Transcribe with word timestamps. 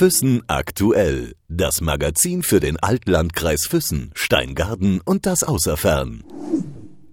Füssen 0.00 0.40
aktuell. 0.46 1.34
Das 1.50 1.82
Magazin 1.82 2.42
für 2.42 2.58
den 2.58 2.78
Altlandkreis 2.78 3.66
Füssen, 3.68 4.12
Steingarten 4.14 5.02
und 5.04 5.26
das 5.26 5.42
Außerfern. 5.42 6.24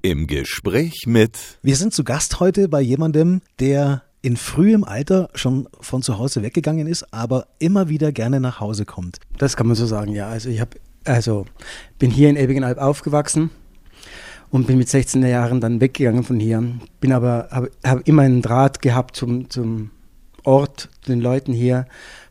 Im 0.02 0.26
Gespräch 0.26 1.04
mit. 1.06 1.60
Wir 1.62 1.76
sind 1.76 1.94
zu 1.94 2.06
Gast 2.06 2.40
heute 2.40 2.70
bei 2.70 2.80
jemandem, 2.80 3.42
der 3.60 4.04
in 4.22 4.38
frühem 4.38 4.86
Alter 4.86 5.28
schon 5.34 5.68
von 5.82 6.02
zu 6.02 6.18
Hause 6.18 6.44
weggegangen 6.44 6.88
ist, 6.88 7.14
aber 7.14 7.48
immer 7.60 7.90
wieder 7.90 8.14
gerne 8.14 8.40
nach 8.40 8.62
Hause 8.62 8.86
kommt. 8.86 9.20
Das 9.38 9.58
kann 9.58 9.68
man 9.68 9.76
so 9.76 9.86
sagen, 9.86 10.14
ja. 10.14 10.30
Also 10.30 10.48
ich 10.48 10.62
habe, 10.62 10.78
also 11.04 11.46
bin 12.00 12.10
hier 12.10 12.30
in 12.30 12.38
Elbigenalb 12.38 12.78
aufgewachsen 12.78 13.50
und 14.50 14.66
bin 14.66 14.78
mit 14.78 14.88
16 14.88 15.24
Jahren 15.24 15.60
dann 15.60 15.82
weggegangen 15.82 16.24
von 16.24 16.40
hier. 16.40 16.64
Bin 17.02 17.12
aber, 17.12 17.50
habe 17.52 17.70
hab 17.84 18.08
immer 18.08 18.22
einen 18.22 18.42
Draht 18.42 18.82
gehabt 18.82 19.18
zum, 19.18 19.50
zum 19.50 19.92
Ort, 20.46 20.88
den 21.10 21.20
Leuten 21.20 21.52
hier, 21.52 21.88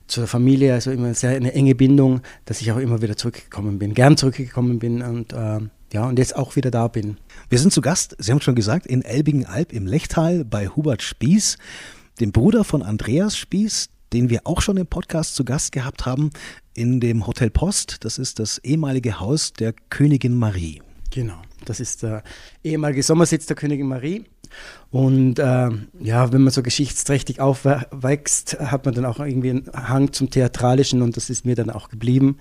zur 0.06 0.26
Familie, 0.26 0.74
also 0.74 0.90
immer 0.90 1.12
sehr 1.14 1.30
eine 1.30 1.52
enge 1.52 1.74
Bindung, 1.74 2.20
dass 2.44 2.60
ich 2.60 2.70
auch 2.72 2.78
immer 2.78 3.02
wieder 3.02 3.16
zurückgekommen 3.16 3.78
bin, 3.78 3.94
gern 3.94 4.16
zurückgekommen 4.16 4.78
bin 4.78 5.02
und 5.02 5.32
äh, 5.32 5.60
ja, 5.92 6.08
und 6.08 6.18
jetzt 6.18 6.36
auch 6.36 6.56
wieder 6.56 6.70
da 6.70 6.88
bin. 6.88 7.16
Wir 7.48 7.58
sind 7.58 7.72
zu 7.72 7.80
Gast, 7.80 8.16
Sie 8.18 8.32
haben 8.32 8.40
schon 8.40 8.54
gesagt, 8.54 8.86
in 8.86 9.02
Elbingen-Alb 9.02 9.72
im 9.72 9.86
Lechtal 9.86 10.44
bei 10.44 10.68
Hubert 10.68 11.02
Spieß, 11.02 11.58
dem 12.20 12.32
Bruder 12.32 12.64
von 12.64 12.82
Andreas 12.82 13.36
Spieß, 13.36 13.88
den 14.12 14.30
wir 14.30 14.40
auch 14.44 14.60
schon 14.60 14.76
im 14.76 14.86
Podcast 14.86 15.34
zu 15.34 15.44
Gast 15.44 15.72
gehabt 15.72 16.06
haben, 16.06 16.30
in 16.74 17.00
dem 17.00 17.26
Hotel 17.26 17.50
Post. 17.50 18.04
Das 18.04 18.18
ist 18.18 18.38
das 18.38 18.58
ehemalige 18.58 19.20
Haus 19.20 19.52
der 19.52 19.74
Königin 19.90 20.34
Marie. 20.34 20.82
Genau, 21.10 21.40
das 21.64 21.80
ist 21.80 22.02
der 22.02 22.22
ehemalige 22.62 23.02
Sommersitz 23.02 23.46
der 23.46 23.56
Königin 23.56 23.86
Marie. 23.86 24.24
Und 24.90 25.38
äh, 25.38 25.68
ja, 26.00 26.32
wenn 26.32 26.42
man 26.42 26.52
so 26.52 26.62
geschichtsträchtig 26.62 27.40
aufwächst, 27.40 28.58
hat 28.60 28.84
man 28.84 28.94
dann 28.94 29.04
auch 29.04 29.18
irgendwie 29.20 29.50
einen 29.50 29.70
Hang 29.72 30.12
zum 30.12 30.30
Theatralischen 30.30 31.02
und 31.02 31.16
das 31.16 31.30
ist 31.30 31.44
mir 31.44 31.54
dann 31.54 31.70
auch 31.70 31.88
geblieben. 31.88 32.38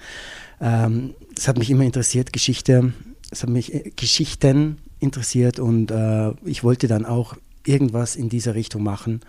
Ähm, 0.62 1.16
hat 1.46 1.58
mich 1.58 1.70
immer 1.70 1.84
interessiert, 1.84 2.34
Geschichte, 2.34 2.94
es 3.32 3.44
hat 3.44 3.50
mich 3.50 3.74
äh, 3.74 3.92
Geschichten 3.96 4.78
interessiert 5.00 5.60
und 5.60 5.92
äh, 5.92 6.32
ich 6.46 6.64
wollte 6.64 6.88
dann 6.88 7.06
auch 7.06 7.36
irgendwas 7.66 8.16
in 8.16 8.30
dieser 8.30 8.56
Richtung 8.56 8.84
machen. 8.84 9.22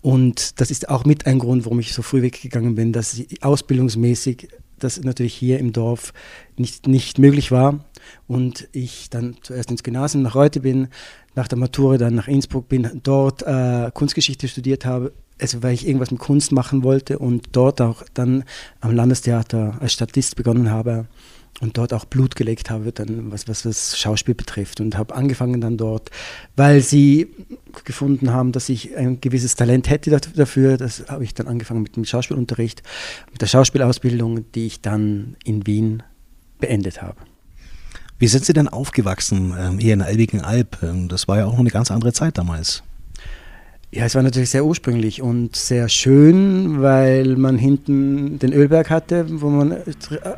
Und 0.00 0.60
das 0.60 0.70
ist 0.70 0.88
auch 0.88 1.04
mit 1.04 1.26
ein 1.26 1.38
Grund, 1.38 1.64
warum 1.64 1.80
ich 1.80 1.92
so 1.92 2.02
früh 2.02 2.22
weggegangen 2.22 2.74
bin, 2.74 2.92
dass 2.92 3.20
ausbildungsmäßig 3.40 4.48
das 4.78 5.02
natürlich 5.02 5.34
hier 5.34 5.58
im 5.58 5.72
Dorf 5.72 6.12
nicht, 6.56 6.86
nicht 6.86 7.18
möglich 7.18 7.50
war. 7.50 7.84
Und 8.26 8.68
ich 8.72 9.08
dann 9.10 9.36
zuerst 9.42 9.70
ins 9.70 9.82
Gymnasium 9.82 10.22
nach 10.22 10.34
Reute 10.34 10.60
bin, 10.60 10.88
nach 11.34 11.48
der 11.48 11.58
Matura 11.58 11.98
dann 11.98 12.14
nach 12.14 12.28
Innsbruck 12.28 12.68
bin, 12.68 13.00
dort 13.02 13.42
äh, 13.42 13.90
Kunstgeschichte 13.92 14.48
studiert 14.48 14.84
habe, 14.84 15.12
also 15.40 15.62
weil 15.62 15.74
ich 15.74 15.86
irgendwas 15.86 16.10
mit 16.10 16.20
Kunst 16.20 16.52
machen 16.52 16.82
wollte 16.82 17.18
und 17.18 17.48
dort 17.52 17.80
auch 17.80 18.02
dann 18.14 18.44
am 18.80 18.94
Landestheater 18.94 19.76
als 19.80 19.92
Statist 19.92 20.36
begonnen 20.36 20.70
habe 20.70 21.06
und 21.60 21.78
dort 21.78 21.92
auch 21.92 22.04
Blut 22.04 22.36
gelegt 22.36 22.70
habe, 22.70 22.92
dann 22.92 23.30
was, 23.30 23.48
was 23.48 23.62
das 23.62 23.98
Schauspiel 23.98 24.34
betrifft 24.34 24.80
und 24.80 24.96
habe 24.96 25.14
angefangen 25.14 25.60
dann 25.60 25.76
dort, 25.76 26.10
weil 26.56 26.80
sie 26.80 27.28
gefunden 27.84 28.32
haben, 28.32 28.52
dass 28.52 28.68
ich 28.68 28.96
ein 28.96 29.20
gewisses 29.20 29.54
Talent 29.56 29.88
hätte 29.88 30.18
dafür, 30.34 30.76
das 30.76 31.04
habe 31.08 31.24
ich 31.24 31.34
dann 31.34 31.46
angefangen 31.46 31.82
mit 31.82 31.96
dem 31.96 32.04
Schauspielunterricht, 32.04 32.82
mit 33.30 33.40
der 33.40 33.46
Schauspielausbildung, 33.46 34.50
die 34.52 34.66
ich 34.66 34.80
dann 34.80 35.36
in 35.44 35.66
Wien 35.66 36.02
beendet 36.58 37.02
habe. 37.02 37.16
Wie 38.18 38.28
sind 38.28 38.44
Sie 38.44 38.52
denn 38.52 38.68
aufgewachsen 38.68 39.54
ähm, 39.58 39.78
hier 39.78 39.94
in 39.94 40.02
Albigen 40.02 40.40
Alb? 40.40 40.78
Ähm, 40.82 41.08
das 41.08 41.26
war 41.26 41.38
ja 41.38 41.46
auch 41.46 41.52
noch 41.52 41.58
eine 41.60 41.70
ganz 41.70 41.90
andere 41.90 42.12
Zeit 42.12 42.38
damals. 42.38 42.82
Ja, 43.90 44.04
es 44.06 44.14
war 44.16 44.22
natürlich 44.22 44.50
sehr 44.50 44.64
ursprünglich 44.64 45.22
und 45.22 45.54
sehr 45.54 45.88
schön, 45.88 46.82
weil 46.82 47.36
man 47.36 47.56
hinten 47.56 48.40
den 48.40 48.52
Ölberg 48.52 48.90
hatte, 48.90 49.40
wo 49.40 49.48
man, 49.50 49.76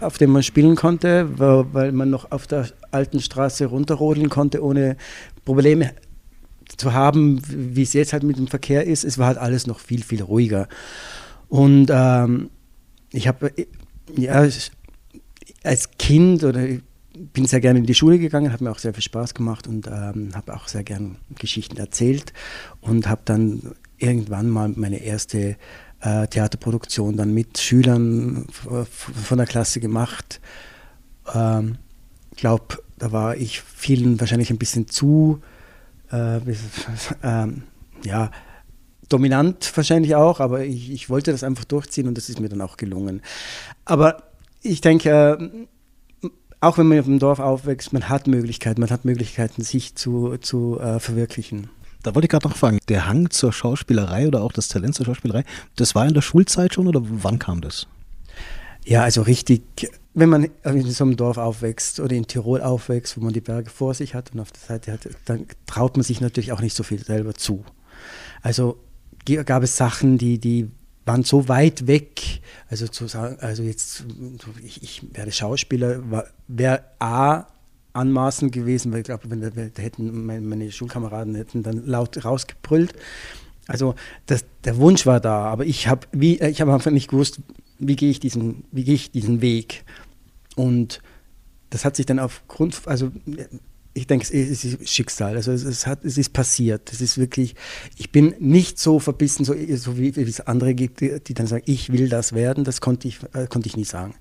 auf 0.03 0.19
dem 0.19 0.31
man 0.31 0.43
spielen 0.43 0.77
konnte, 0.77 1.39
weil 1.39 1.93
man 1.93 2.11
noch 2.11 2.31
auf 2.33 2.47
der 2.47 2.69
alten 2.91 3.21
Straße 3.21 3.65
runterrodeln 3.65 4.29
konnte, 4.29 4.63
ohne 4.63 4.99
Probleme 5.47 5.93
zu 6.77 6.93
haben, 6.93 7.41
wie 7.49 7.83
es 7.83 7.95
jetzt 7.95 8.13
halt 8.13 8.25
mit 8.25 8.37
dem 8.37 8.47
Verkehr 8.47 8.87
ist. 8.87 9.05
Es 9.05 9.17
war 9.17 9.29
halt 9.29 9.39
alles 9.39 9.67
noch 9.67 9.81
viel, 9.81 10.03
viel 10.03 10.23
ruhiger. 10.23 10.69
Und 11.49 11.87
ähm, 11.91 12.51
ich 13.11 13.27
habe 13.27 13.53
ja, 14.15 14.47
als 15.63 15.91
Kind 15.99 16.45
oder 16.45 16.67
bin 17.33 17.47
sehr 17.47 17.61
gerne 17.61 17.79
in 17.79 17.87
die 17.87 17.95
Schule 17.95 18.19
gegangen, 18.19 18.53
hat 18.53 18.61
mir 18.61 18.71
auch 18.71 18.79
sehr 18.79 18.95
viel 18.95 19.03
Spaß 19.03 19.35
gemacht 19.35 19.67
und 19.67 19.87
ähm, 19.87 20.31
habe 20.35 20.55
auch 20.55 20.69
sehr 20.69 20.85
gerne 20.85 21.17
Geschichten 21.39 21.77
erzählt 21.77 22.33
und 22.81 23.09
habe 23.09 23.23
dann 23.25 23.75
irgendwann 23.99 24.49
mal 24.49 24.73
meine 24.77 25.03
erste 25.03 25.57
äh, 26.01 26.27
Theaterproduktion 26.27 27.17
dann 27.17 27.33
mit 27.33 27.59
Schülern 27.59 28.47
von 28.49 29.39
der 29.39 29.47
Klasse 29.47 29.81
gemacht. 29.81 30.41
Ich 31.27 31.35
ähm, 31.35 31.79
glaube, 32.37 32.79
da 32.99 33.13
war 33.13 33.37
ich 33.37 33.61
vielen 33.61 34.21
wahrscheinlich 34.21 34.51
ein 34.51 34.59
bisschen 34.59 34.89
zu, 34.89 35.41
äh, 36.13 36.37
äh, 37.23 37.47
ja, 38.05 38.31
dominant 39.09 39.73
wahrscheinlich 39.77 40.15
auch, 40.15 40.41
aber 40.41 40.65
ich, 40.65 40.91
ich 40.91 41.09
wollte 41.09 41.33
das 41.33 41.45
einfach 41.45 41.65
durchziehen 41.65 42.09
und 42.09 42.17
das 42.17 42.29
ist 42.29 42.41
mir 42.41 42.49
dann 42.49 42.61
auch 42.61 42.77
gelungen. 42.77 43.23
Aber 43.85 44.25
ich 44.63 44.81
denke, 44.81 45.69
auch 46.61 46.79
wenn 46.79 46.87
man 46.87 46.99
auf 46.99 47.05
dem 47.05 47.19
Dorf 47.19 47.39
aufwächst, 47.39 47.93
man 47.93 48.09
hat 48.09 48.27
Möglichkeiten, 48.27 48.81
man 48.81 48.91
hat 48.91 49.05
Möglichkeiten, 49.05 49.63
sich 49.63 49.95
zu, 49.95 50.37
zu 50.39 50.81
äh, 50.81 50.99
verwirklichen. 51.01 51.69
Da 52.03 52.15
wollte 52.15 52.27
ich 52.27 52.31
gerade 52.31 52.49
noch 52.49 52.57
fragen, 52.57 52.79
der 52.89 53.09
Hang 53.09 53.31
zur 53.31 53.53
Schauspielerei 53.53 54.29
oder 54.29 54.43
auch 54.43 54.53
das 54.53 54.69
Talent 54.69 54.95
zur 54.95 55.07
Schauspielerei, 55.07 55.45
das 55.75 55.95
war 55.95 56.07
in 56.07 56.15
der 56.15 56.23
Schulzeit 56.23 56.75
schon 56.75 56.87
oder 56.87 57.01
wann 57.03 57.39
kam 57.39 57.61
das? 57.61 57.89
Ja, 58.85 59.03
also 59.03 59.23
richtig, 59.23 59.63
wenn 60.15 60.29
man 60.29 60.49
in 60.63 60.91
so 60.91 61.03
einem 61.03 61.17
Dorf 61.17 61.39
aufwächst 61.39 61.99
oder 61.99 62.15
in 62.15 62.29
Tirol 62.29 62.63
aufwächst, 62.63 63.17
wo 63.17 63.25
man 63.25 63.33
die 63.33 63.41
Berge 63.41 63.69
vor 63.69 63.95
sich 63.95 64.15
hat 64.15 64.33
und 64.33 64.41
auf 64.41 64.53
der 64.53 64.61
Seite 64.61 64.93
hat, 64.93 65.09
dann 65.25 65.47
traut 65.67 65.97
man 65.97 66.05
sich 66.05 66.21
natürlich 66.21 66.53
auch 66.53 66.61
nicht 66.61 66.77
so 66.77 66.85
viel 66.85 67.03
selber 67.03 67.35
zu. 67.35 67.65
Also 68.43 68.79
gab 69.45 69.65
es 69.65 69.77
Sachen, 69.77 70.19
die, 70.19 70.39
die 70.39 70.71
waren 71.07 71.23
so 71.23 71.49
weit 71.49 71.87
weg, 71.87 72.41
also 72.69 72.89
zu 72.89 73.07
sagen, 73.07 73.39
also 73.41 73.63
jetzt, 73.63 74.05
ich, 74.65 74.83
ich 74.83 75.03
werde 75.15 75.33
Schauspieler, 75.33 76.03
wäre 76.49 76.85
A, 76.99 77.47
anmaßend 77.97 78.53
gewesen, 78.53 78.93
weil 78.93 79.01
ich 79.01 79.07
glaube, 79.07 79.31
wenn 79.31 79.41
da, 79.41 79.83
hätten 79.83 80.27
meine, 80.27 80.43
meine, 80.43 80.71
Schulkameraden 80.71 81.35
hätten 81.35 81.63
dann 81.63 81.87
laut 81.87 82.25
rausgebrüllt. 82.25 82.93
Also 83.67 83.95
das, 84.27 84.45
der 84.65 84.77
Wunsch 84.77 85.07
war 85.07 85.19
da, 85.19 85.47
aber 85.47 85.65
ich 85.65 85.89
habe 85.89 86.07
wie 86.13 86.37
habe 86.37 86.73
einfach 86.73 86.91
nicht 86.91 87.09
gewusst, 87.09 87.41
wie 87.79 87.97
gehe 87.97 88.11
ich 88.11 88.21
diesen 88.21 88.65
ich 88.73 89.11
diesen 89.11 89.41
Weg 89.41 89.85
und 90.55 91.01
das 91.71 91.85
hat 91.85 91.97
sich 91.97 92.07
dann 92.07 92.19
aufgrund 92.19 92.87
also 92.87 93.11
ich 93.97 94.07
denke, 94.07 94.27
es 94.27 94.65
ist 94.65 94.89
Schicksal. 94.89 95.37
Also 95.37 95.53
es, 95.53 95.87
hat, 95.87 96.05
es 96.05 96.19
ist 96.19 96.35
passiert. 96.35 96.93
Es 96.93 97.01
ist 97.01 97.17
wirklich, 97.17 97.55
ich 97.97 98.13
bin 98.13 98.35
nicht 98.39 98.79
so 98.79 98.99
verbissen, 98.99 99.45
so, 99.47 99.55
so 99.77 99.97
wie, 99.97 100.15
wie, 100.17 100.23
es 100.23 100.41
andere 100.41 100.75
gibt, 100.75 101.01
die, 101.01 101.35
dann 101.35 101.47
sagen, 101.47 101.63
ich 101.67 101.91
will 101.91 102.11
das 102.11 102.35
werden. 102.35 102.65
Das 102.65 102.83
konnte 102.83 103.09
ich, 103.09 103.19
äh, 103.33 103.47
konnte 103.47 103.69
ich 103.69 103.77
nie 103.77 103.85
sagen. 103.85 104.15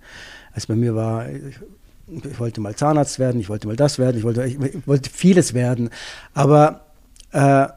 Also 0.54 0.70
bei 0.70 0.76
mir 0.76 0.96
war, 0.96 1.28
ich 1.30 2.40
wollte 2.40 2.62
mal 2.62 2.74
Zahnarzt 2.74 3.20
werden, 3.20 3.42
ich 3.42 3.50
wollte 3.50 3.68
mal 3.68 3.76
das 3.76 4.00
werden, 4.00 4.18
ich 4.18 4.24
wollte, 4.24 4.46
ich 4.46 4.88
wollte 4.88 5.10
vieles 5.10 5.54
werden. 5.54 5.90
Aber, 6.34 6.86
äh, 7.32 7.68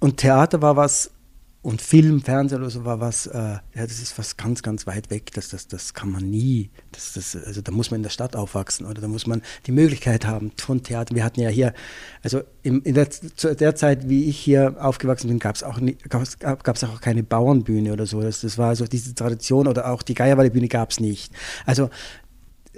und 0.00 0.18
Theater 0.18 0.60
war 0.60 0.76
was, 0.76 1.10
und 1.62 1.82
Film, 1.82 2.22
Fernsehen 2.22 2.62
oder 2.62 2.70
so 2.70 2.86
war 2.86 3.00
was, 3.00 3.26
äh, 3.26 3.38
ja, 3.38 3.60
das 3.74 4.00
ist 4.00 4.18
was 4.18 4.38
ganz, 4.38 4.62
ganz 4.62 4.86
weit 4.86 5.10
weg. 5.10 5.30
Das, 5.34 5.50
das, 5.50 5.68
das 5.68 5.92
kann 5.92 6.10
man 6.10 6.30
nie. 6.30 6.70
Das, 6.92 7.12
das, 7.12 7.36
also 7.36 7.60
da 7.60 7.70
muss 7.70 7.90
man 7.90 7.98
in 7.98 8.02
der 8.02 8.10
Stadt 8.10 8.34
aufwachsen 8.34 8.86
oder 8.86 9.02
da 9.02 9.08
muss 9.08 9.26
man 9.26 9.42
die 9.66 9.72
Möglichkeit 9.72 10.26
haben 10.26 10.52
von 10.56 10.82
Theater. 10.82 11.14
Wir 11.14 11.22
hatten 11.22 11.40
ja 11.40 11.50
hier, 11.50 11.74
also 12.22 12.40
in, 12.62 12.80
in 12.82 12.94
der, 12.94 13.10
zu 13.10 13.54
der 13.54 13.74
Zeit, 13.74 14.08
wie 14.08 14.24
ich 14.24 14.38
hier 14.38 14.76
aufgewachsen 14.80 15.28
bin, 15.28 15.38
gab 15.38 15.54
es 15.54 15.62
auch, 15.62 15.78
gab's, 16.08 16.84
auch 16.84 17.00
keine 17.02 17.22
Bauernbühne 17.22 17.92
oder 17.92 18.06
so. 18.06 18.22
Das, 18.22 18.40
das 18.40 18.56
war 18.56 18.68
also 18.68 18.86
diese 18.86 19.14
Tradition 19.14 19.68
oder 19.68 19.90
auch 19.90 20.00
die 20.00 20.14
Geierwalde-Bühne 20.14 20.68
gab 20.68 20.92
es 20.92 21.00
nicht. 21.00 21.30
Also 21.66 21.90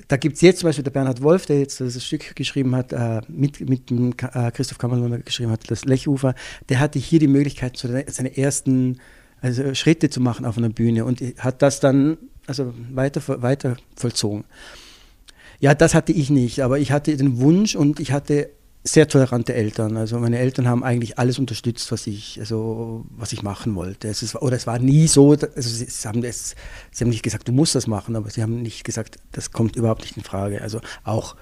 da 0.09 0.17
gibt 0.17 0.37
es 0.37 0.41
jetzt 0.41 0.61
zum 0.61 0.69
Beispiel 0.69 0.85
der 0.85 0.91
Bernhard 0.91 1.23
Wolf, 1.23 1.47
der 1.47 1.59
jetzt 1.59 1.81
das 1.81 2.03
Stück 2.05 2.35
geschrieben 2.35 2.75
hat, 2.75 2.93
äh, 2.93 3.21
mit, 3.29 3.69
mit 3.69 3.91
dem 3.91 4.13
äh, 4.13 4.51
Christoph 4.51 4.79
Kammerlohner 4.79 5.19
geschrieben 5.19 5.51
hat, 5.51 5.71
das 5.71 5.85
Lechufer, 5.85 6.35
der 6.69 6.81
hatte 6.81 6.99
hier 6.99 7.19
die 7.19 7.29
Möglichkeit, 7.29 7.77
so 7.77 7.89
seine 7.89 8.37
ersten 8.37 8.99
also 9.41 9.75
Schritte 9.75 10.09
zu 10.09 10.21
machen 10.21 10.47
auf 10.47 10.57
einer 10.57 10.69
Bühne 10.69 11.05
und 11.05 11.21
hat 11.39 11.63
das 11.63 11.81
dann 11.81 12.17
also 12.47 12.73
weiter, 12.93 13.23
weiter 13.43 13.77
vollzogen. 13.97 14.45
Ja, 15.61 15.75
das 15.75 15.95
hatte 15.95 16.13
ich 16.13 16.31
nicht, 16.31 16.61
aber 16.61 16.79
ich 16.79 16.91
hatte 16.91 17.17
den 17.17 17.41
Wunsch 17.41 17.77
und 17.77 18.01
ich 18.01 18.13
hatte 18.13 18.51
sehr 18.85 19.07
tolerante 19.07 19.55
Eltern. 19.55 19.97
Also 19.97 20.19
meine 20.19 20.39
Eltern 20.39 20.67
haben 20.67 20.83
eigentlich 20.83 21.19
alles 21.19 21.39
unterstützt, 21.39 21.93
was 21.93 22.07
ich, 22.07 22.41
also, 22.41 23.05
was 23.11 23.33
ich 23.33 23.43
machen 23.43 23.75
wollte. 23.77 24.09
Es 24.09 24.23
ist, 24.23 24.35
oder 24.37 24.57
es 24.57 24.67
war 24.67 24.79
nie 24.79 25.07
so, 25.07 25.31
also 25.33 25.69
sie, 25.69 25.85
sie, 25.85 26.09
haben 26.09 26.23
es, 26.25 26.57
sie 26.91 27.05
haben 27.05 27.11
nicht 27.11 27.23
gesagt, 27.23 27.47
du 27.47 27.53
musst 27.53 27.75
das 27.75 27.87
machen, 27.87 28.17
aber 28.17 28.31
sie 28.31 28.43
haben 28.43 28.61
nicht 28.61 28.83
gesagt, 28.85 29.17
das 29.31 29.53
kommt 29.53 29.77
überhaupt 29.77 30.03
nicht 30.03 30.17
in 30.17 30.25
Frage. 30.25 30.63
Also 30.63 30.81
auch, 31.05 31.37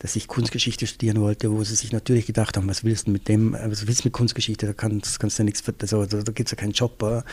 dass 0.00 0.16
ich 0.16 0.26
Kunstgeschichte 0.26 0.86
studieren 0.86 1.20
wollte, 1.20 1.52
wo 1.52 1.62
sie 1.62 1.76
sich 1.76 1.92
natürlich 1.92 2.26
gedacht 2.26 2.56
haben, 2.56 2.68
was 2.68 2.82
willst 2.82 3.06
du 3.06 3.12
mit 3.12 3.28
dem, 3.28 3.52
was 3.52 3.86
willst 3.86 4.02
du 4.02 4.08
mit 4.08 4.12
Kunstgeschichte, 4.12 4.66
da 4.66 4.72
kannst, 4.72 5.20
kannst 5.20 5.38
du 5.38 5.42
ja 5.42 5.44
nichts, 5.44 5.62
also, 5.80 6.06
da 6.06 6.32
gibt 6.32 6.48
es 6.48 6.50
ja 6.50 6.56
keinen 6.56 6.72
Job. 6.72 7.24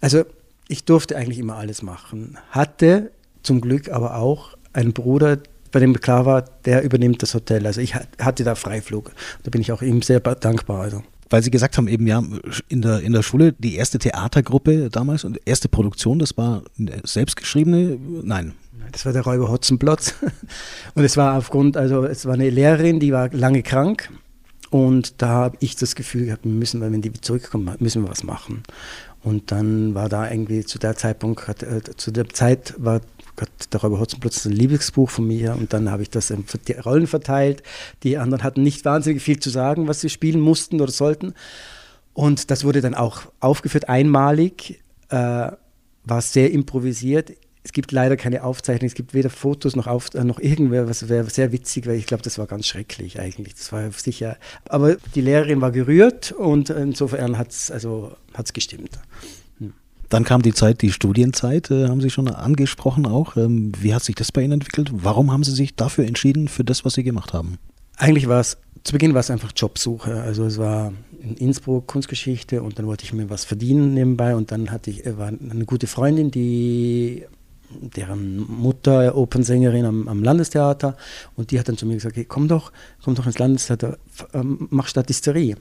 Also 0.00 0.24
ich 0.68 0.84
durfte 0.84 1.16
eigentlich 1.16 1.38
immer 1.38 1.56
alles 1.56 1.82
machen. 1.82 2.38
Hatte 2.50 3.12
zum 3.42 3.60
Glück 3.60 3.90
aber 3.90 4.16
auch 4.16 4.56
einen 4.72 4.92
Bruder, 4.92 5.38
bei 5.78 5.80
dem 5.80 6.00
klar 6.00 6.26
war, 6.26 6.42
der 6.64 6.82
übernimmt 6.82 7.22
das 7.22 7.34
Hotel. 7.34 7.64
Also 7.64 7.80
ich 7.80 7.94
hatte 7.94 8.42
da 8.42 8.56
Freiflug. 8.56 9.12
Da 9.44 9.50
bin 9.50 9.60
ich 9.60 9.70
auch 9.70 9.80
ihm 9.80 10.02
sehr 10.02 10.18
dankbar. 10.18 10.80
Also. 10.80 11.04
Weil 11.30 11.44
Sie 11.44 11.52
gesagt 11.52 11.78
haben, 11.78 11.86
eben 11.86 12.04
ja, 12.08 12.20
in 12.68 12.82
der, 12.82 13.00
in 13.00 13.12
der 13.12 13.22
Schule 13.22 13.52
die 13.52 13.76
erste 13.76 14.00
Theatergruppe 14.00 14.90
damals 14.90 15.22
und 15.22 15.38
erste 15.44 15.68
Produktion, 15.68 16.18
das 16.18 16.36
war 16.36 16.62
selbstgeschriebene, 17.04 17.96
nein. 18.24 18.54
Das 18.90 19.06
war 19.06 19.12
der 19.12 19.22
Räuber 19.22 19.50
Hotzenplotz. 19.50 20.14
Und 20.94 21.04
es 21.04 21.18
war 21.18 21.36
aufgrund, 21.36 21.76
also 21.76 22.04
es 22.04 22.24
war 22.24 22.34
eine 22.34 22.48
Lehrerin, 22.48 22.98
die 23.00 23.12
war 23.12 23.28
lange 23.32 23.62
krank. 23.62 24.10
Und 24.70 25.20
da 25.20 25.28
habe 25.28 25.58
ich 25.60 25.76
das 25.76 25.94
Gefühl 25.94 26.24
gehabt, 26.24 26.44
wir 26.44 26.52
müssen, 26.52 26.80
wenn 26.80 27.02
die 27.02 27.12
zurückkommen, 27.12 27.70
müssen 27.80 28.02
wir 28.02 28.10
was 28.10 28.24
machen. 28.24 28.62
Und 29.22 29.52
dann 29.52 29.94
war 29.94 30.08
da 30.08 30.30
irgendwie 30.30 30.64
zu 30.64 30.78
der 30.78 30.96
Zeitpunkt, 30.96 31.62
äh, 31.62 31.82
zu 31.96 32.10
der 32.10 32.30
Zeit 32.30 32.74
war 32.78 33.02
Gott, 33.38 33.72
der 33.72 33.80
Räuber 33.80 34.00
Hotzenplotz 34.00 34.44
ein 34.46 34.52
Lieblingsbuch 34.52 35.08
von 35.08 35.26
mir 35.26 35.54
und 35.54 35.72
dann 35.72 35.90
habe 35.90 36.02
ich 36.02 36.10
das 36.10 36.30
in 36.30 36.44
die 36.66 36.72
Rollen 36.72 37.06
verteilt. 37.06 37.62
Die 38.02 38.18
anderen 38.18 38.42
hatten 38.42 38.62
nicht 38.64 38.84
wahnsinnig 38.84 39.22
viel 39.22 39.38
zu 39.38 39.48
sagen, 39.48 39.86
was 39.86 40.00
sie 40.00 40.10
spielen 40.10 40.40
mussten 40.40 40.80
oder 40.80 40.90
sollten. 40.90 41.34
Und 42.14 42.50
das 42.50 42.64
wurde 42.64 42.80
dann 42.80 42.96
auch 42.96 43.22
aufgeführt, 43.38 43.88
einmalig, 43.88 44.80
äh, 45.10 45.52
war 46.04 46.20
sehr 46.20 46.50
improvisiert. 46.50 47.32
Es 47.62 47.72
gibt 47.72 47.92
leider 47.92 48.16
keine 48.16 48.42
Aufzeichnung, 48.42 48.88
es 48.88 48.94
gibt 48.94 49.14
weder 49.14 49.30
Fotos 49.30 49.76
noch, 49.76 49.86
auf, 49.86 50.12
äh, 50.14 50.24
noch 50.24 50.40
irgendwer, 50.40 50.88
was 50.88 51.08
wäre 51.08 51.30
sehr 51.30 51.52
witzig, 51.52 51.86
weil 51.86 51.94
ich 51.94 52.06
glaube, 52.06 52.24
das 52.24 52.38
war 52.38 52.48
ganz 52.48 52.66
schrecklich 52.66 53.20
eigentlich. 53.20 53.54
Das 53.54 53.70
war 53.70 53.88
sicher. 53.92 54.36
Aber 54.68 54.96
die 55.14 55.20
Lehrerin 55.20 55.60
war 55.60 55.70
gerührt 55.70 56.32
und 56.32 56.70
insofern 56.70 57.38
hat 57.38 57.52
es 57.52 57.70
also, 57.70 58.16
hat's 58.34 58.52
gestimmt. 58.52 58.98
Dann 60.08 60.24
kam 60.24 60.42
die 60.42 60.54
Zeit, 60.54 60.80
die 60.82 60.90
Studienzeit, 60.90 61.70
äh, 61.70 61.88
haben 61.88 62.00
Sie 62.00 62.10
schon 62.10 62.28
angesprochen 62.28 63.06
auch. 63.06 63.36
Ähm, 63.36 63.72
wie 63.78 63.94
hat 63.94 64.02
sich 64.02 64.14
das 64.14 64.32
bei 64.32 64.42
Ihnen 64.42 64.52
entwickelt? 64.52 64.90
Warum 64.92 65.30
haben 65.30 65.44
Sie 65.44 65.52
sich 65.52 65.76
dafür 65.76 66.06
entschieden, 66.06 66.48
für 66.48 66.64
das, 66.64 66.84
was 66.84 66.94
Sie 66.94 67.02
gemacht 67.02 67.32
haben? 67.32 67.58
Eigentlich 67.96 68.28
war 68.28 68.40
es, 68.40 68.56
zu 68.84 68.92
Beginn 68.92 69.12
war 69.12 69.20
es 69.20 69.30
einfach 69.30 69.52
Jobsuche. 69.54 70.22
Also 70.22 70.44
es 70.44 70.56
war 70.56 70.92
in 71.20 71.34
Innsbruck 71.34 71.86
Kunstgeschichte 71.86 72.62
und 72.62 72.78
dann 72.78 72.86
wollte 72.86 73.04
ich 73.04 73.12
mir 73.12 73.28
was 73.28 73.44
verdienen 73.44 73.94
nebenbei 73.94 74.34
und 74.34 74.50
dann 74.52 74.70
hatte 74.70 74.90
ich, 74.90 75.04
war 75.18 75.28
eine 75.28 75.64
gute 75.64 75.86
Freundin, 75.86 76.30
die 76.30 77.24
deren 77.70 78.38
Mutter 78.38 79.14
Opernsängerin 79.16 79.84
am, 79.84 80.08
am, 80.08 80.22
Landestheater 80.22 80.96
und 81.36 81.50
die 81.50 81.58
hat 81.58 81.68
dann 81.68 81.76
zu 81.76 81.86
mir 81.86 81.94
gesagt, 81.94 82.16
hey, 82.16 82.24
komm 82.24 82.48
doch, 82.48 82.72
komm 83.02 83.14
doch 83.14 83.26
ins 83.26 83.38
Landestheater, 83.38 83.98
ähm, 84.32 84.68
mach 84.70 84.86
Statisterie. 84.86 85.56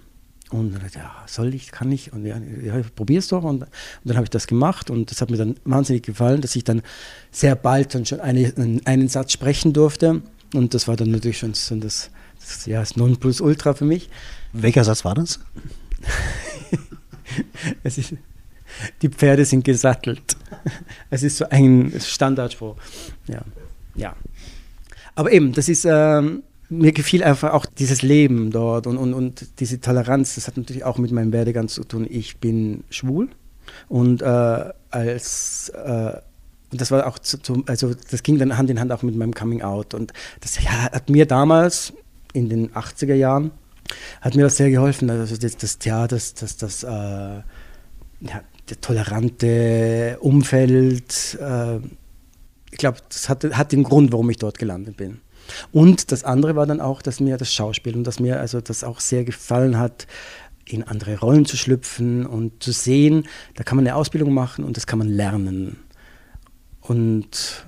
Und 0.49 0.73
dann 0.73 0.81
dachte 0.81 0.97
ich, 0.97 1.03
ja, 1.03 1.11
soll 1.25 1.53
ich, 1.53 1.71
kann 1.71 1.91
ich? 1.91 2.13
Und 2.13 2.25
ja, 2.25 2.37
ja 2.37 2.81
probier's 2.95 3.27
doch. 3.27 3.43
Und, 3.43 3.63
und 3.63 3.69
dann 4.05 4.15
habe 4.15 4.25
ich 4.25 4.29
das 4.29 4.47
gemacht 4.47 4.89
und 4.89 5.11
das 5.11 5.21
hat 5.21 5.29
mir 5.29 5.37
dann 5.37 5.55
wahnsinnig 5.65 6.03
gefallen, 6.03 6.41
dass 6.41 6.55
ich 6.55 6.63
dann 6.63 6.81
sehr 7.31 7.55
bald 7.55 7.93
dann 7.93 8.05
schon 8.05 8.21
eine, 8.21 8.53
einen 8.85 9.07
Satz 9.09 9.33
sprechen 9.33 9.73
durfte. 9.73 10.21
Und 10.53 10.73
das 10.73 10.87
war 10.87 10.95
dann 10.95 11.11
natürlich 11.11 11.39
schon 11.39 11.53
so 11.53 11.75
das, 11.75 12.11
das, 12.39 12.65
ja, 12.65 12.79
das 12.79 12.95
Nonplusultra 12.95 13.73
für 13.73 13.83
mich. 13.83 14.09
Welcher 14.53 14.85
Satz 14.85 15.03
war 15.03 15.15
das? 15.15 15.39
es 17.83 17.97
ist, 17.97 18.13
die 19.01 19.09
Pferde 19.09 19.43
sind 19.45 19.63
gesattelt. 19.63 20.37
Es 21.09 21.23
ist 21.23 21.37
so 21.37 21.47
ein 21.49 21.93
Standardspruch. 21.99 22.75
Ja. 23.27 23.41
ja. 23.95 24.15
Aber 25.15 25.31
eben, 25.31 25.53
das 25.53 25.69
ist, 25.69 25.85
ähm, 25.85 26.43
mir 26.69 26.91
gefiel 26.91 27.23
einfach 27.23 27.53
auch 27.53 27.65
dieses 27.65 28.01
Leben 28.01 28.51
dort 28.51 28.87
und, 28.87 28.97
und, 28.97 29.13
und 29.13 29.59
diese 29.59 29.79
Toleranz. 29.79 30.35
Das 30.35 30.47
hat 30.47 30.57
natürlich 30.57 30.83
auch 30.83 30.97
mit 30.97 31.11
meinem 31.11 31.31
Werdegang 31.31 31.67
zu 31.67 31.83
tun. 31.83 32.05
Ich 32.09 32.37
bin 32.37 32.83
schwul 32.89 33.29
und 33.87 34.21
äh, 34.21 34.25
als 34.89 35.69
äh, 35.69 36.13
das 36.71 36.91
war 36.91 37.07
auch 37.07 37.19
zu, 37.19 37.41
zu, 37.41 37.63
also 37.67 37.93
das 38.11 38.23
ging 38.23 38.37
dann 38.39 38.57
Hand 38.57 38.69
in 38.69 38.79
Hand 38.79 38.91
auch 38.91 39.01
mit 39.01 39.15
meinem 39.15 39.33
Coming 39.33 39.61
Out 39.61 39.93
und 39.93 40.11
das 40.41 40.61
ja, 40.61 40.91
hat 40.91 41.09
mir 41.09 41.25
damals 41.25 41.93
in 42.33 42.49
den 42.49 42.71
80er 42.71 43.13
Jahren 43.13 43.51
hat 44.21 44.35
mir 44.35 44.43
das 44.43 44.57
sehr 44.57 44.69
geholfen. 44.69 45.09
Also 45.09 45.37
das, 45.37 45.57
das 45.57 45.77
ja, 45.83 46.07
das, 46.07 46.33
das, 46.33 46.57
das 46.57 46.83
äh, 46.83 46.87
ja, 46.87 47.43
der 48.69 48.81
tolerante 48.81 50.17
Umfeld. 50.19 51.37
Äh, 51.39 51.77
ich 52.71 52.77
glaube, 52.77 52.97
das 53.09 53.29
hat, 53.29 53.43
hat 53.43 53.71
den 53.71 53.83
Grund, 53.83 54.11
warum 54.11 54.29
ich 54.29 54.37
dort 54.37 54.59
gelandet 54.59 54.97
bin. 54.97 55.21
Und 55.71 56.11
das 56.11 56.23
andere 56.23 56.55
war 56.55 56.65
dann 56.65 56.81
auch, 56.81 57.01
dass 57.01 57.19
mir 57.19 57.37
das 57.37 57.53
Schauspiel 57.53 57.95
und 57.95 58.05
dass 58.05 58.19
mir 58.19 58.39
also 58.39 58.61
das 58.61 58.83
auch 58.83 58.99
sehr 58.99 59.23
gefallen 59.23 59.77
hat, 59.77 60.07
in 60.65 60.83
andere 60.83 61.19
Rollen 61.19 61.45
zu 61.45 61.57
schlüpfen 61.57 62.25
und 62.25 62.61
zu 62.61 62.71
sehen, 62.71 63.27
da 63.55 63.63
kann 63.63 63.77
man 63.77 63.87
eine 63.87 63.95
Ausbildung 63.95 64.33
machen 64.33 64.65
und 64.65 64.77
das 64.77 64.85
kann 64.85 64.99
man 64.99 65.07
lernen. 65.07 65.77
Und 66.81 67.65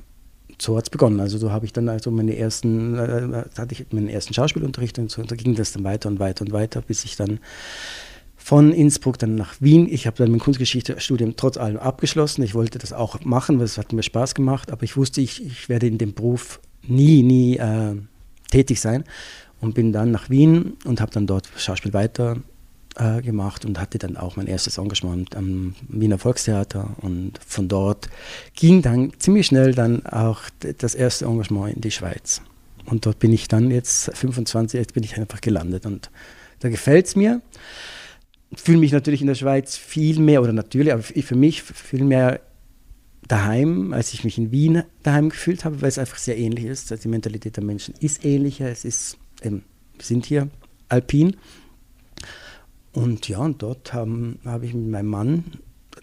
so 0.61 0.77
hat 0.77 0.83
es 0.83 0.89
begonnen. 0.89 1.19
Also 1.19 1.37
so 1.37 1.51
habe 1.51 1.65
ich 1.65 1.73
dann 1.73 1.87
also 1.89 2.11
meine 2.11 2.37
ersten, 2.37 2.95
äh, 2.95 3.45
hatte 3.57 3.73
ich 3.73 3.85
meinen 3.91 4.09
ersten 4.09 4.33
Schauspielunterricht 4.33 4.99
und 4.99 5.09
so, 5.09 5.21
und 5.21 5.31
da 5.31 5.35
ging 5.35 5.55
das 5.55 5.71
dann 5.71 5.83
weiter 5.83 6.09
und 6.09 6.19
weiter 6.19 6.43
und 6.45 6.51
weiter, 6.51 6.81
bis 6.81 7.05
ich 7.05 7.15
dann 7.15 7.39
von 8.35 8.71
Innsbruck 8.71 9.17
dann 9.19 9.35
nach 9.35 9.55
Wien. 9.59 9.87
Ich 9.89 10.07
habe 10.07 10.17
dann 10.17 10.31
mein 10.31 10.39
Kunstgeschichtestudium 10.39 11.35
trotz 11.35 11.57
allem 11.57 11.77
abgeschlossen. 11.77 12.41
Ich 12.41 12.55
wollte 12.55 12.79
das 12.79 12.93
auch 12.93 13.19
machen, 13.23 13.59
weil 13.59 13.65
es 13.65 13.77
hat 13.77 13.93
mir 13.93 14.03
Spaß 14.03 14.33
gemacht, 14.33 14.71
aber 14.71 14.83
ich 14.83 14.97
wusste, 14.97 15.21
ich, 15.21 15.45
ich 15.45 15.69
werde 15.69 15.87
in 15.87 15.97
dem 15.97 16.13
Beruf 16.13 16.59
nie, 16.89 17.24
nie 17.24 17.57
äh, 17.57 17.95
tätig 18.51 18.81
sein 18.81 19.03
und 19.62 19.75
bin 19.75 19.91
dann 19.94 20.12
nach 20.12 20.30
Wien 20.30 20.74
und 20.86 21.01
habe 21.01 21.12
dann 21.12 21.27
dort 21.27 21.50
Schauspiel 21.57 21.94
weiter 21.94 22.38
äh, 22.95 23.21
gemacht 23.21 23.65
und 23.65 23.80
hatte 23.80 23.97
dann 23.97 24.18
auch 24.18 24.36
mein 24.36 24.47
erstes 24.47 24.77
Engagement 24.77 25.36
am 25.36 25.75
Wiener 25.88 26.18
Volkstheater 26.18 26.95
und 27.01 27.39
von 27.45 27.68
dort 27.68 28.09
ging 28.56 28.81
dann 28.81 29.12
ziemlich 29.19 29.47
schnell 29.47 29.74
dann 29.74 30.06
auch 30.06 30.41
das 30.77 30.95
erste 30.95 31.25
Engagement 31.25 31.75
in 31.75 31.81
die 31.81 31.91
Schweiz. 31.91 32.41
Und 32.86 33.06
dort 33.06 33.19
bin 33.19 33.31
ich 33.31 33.47
dann 33.47 33.69
jetzt 33.69 34.12
25, 34.15 34.80
jetzt 34.80 34.94
bin 34.94 35.03
ich 35.03 35.18
einfach 35.18 35.41
gelandet 35.41 35.86
und 35.86 36.09
da 36.59 36.69
gefällt 36.69 37.06
es 37.06 37.15
mir. 37.15 37.41
Fühle 38.56 38.80
mich 38.80 38.91
natürlich 38.91 39.21
in 39.21 39.27
der 39.27 39.36
Schweiz 39.36 39.77
viel 39.77 40.19
mehr, 40.19 40.41
oder 40.41 40.53
natürlich, 40.53 40.91
aber 40.91 41.03
für 41.03 41.36
mich 41.36 41.62
viel 41.62 42.03
mehr 42.03 42.41
daheim, 43.29 43.93
als 43.93 44.13
ich 44.13 44.25
mich 44.25 44.37
in 44.37 44.51
Wien 44.51 44.83
daheim 45.03 45.29
gefühlt 45.29 45.63
habe, 45.63 45.81
weil 45.81 45.87
es 45.87 45.97
einfach 45.97 46.17
sehr 46.17 46.37
ähnlich 46.37 46.65
ist. 46.65 46.91
Also 46.91 47.03
die 47.03 47.07
Mentalität 47.07 47.55
der 47.55 47.63
Menschen 47.63 47.93
ist 47.99 48.25
ähnlicher. 48.25 48.69
Es 48.69 48.83
ist, 48.83 49.17
ähm, 49.41 49.63
wir 49.95 50.05
sind 50.05 50.25
hier 50.25 50.49
alpin. 50.89 51.37
Und 52.91 53.29
ja, 53.29 53.37
und 53.37 53.61
dort 53.61 53.93
habe 53.93 54.35
hab 54.43 54.63
ich 54.63 54.73
mit 54.73 54.89
meinem 54.89 55.07
Mann 55.07 55.43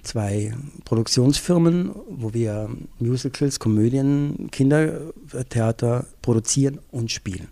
zwei 0.03 0.55
Produktionsfirmen, 0.85 1.91
wo 2.09 2.33
wir 2.33 2.71
Musicals, 3.01 3.59
Komödien, 3.59 4.49
Kindertheater 4.53 6.07
produzieren 6.23 6.79
und 6.93 7.11
spielen. 7.11 7.49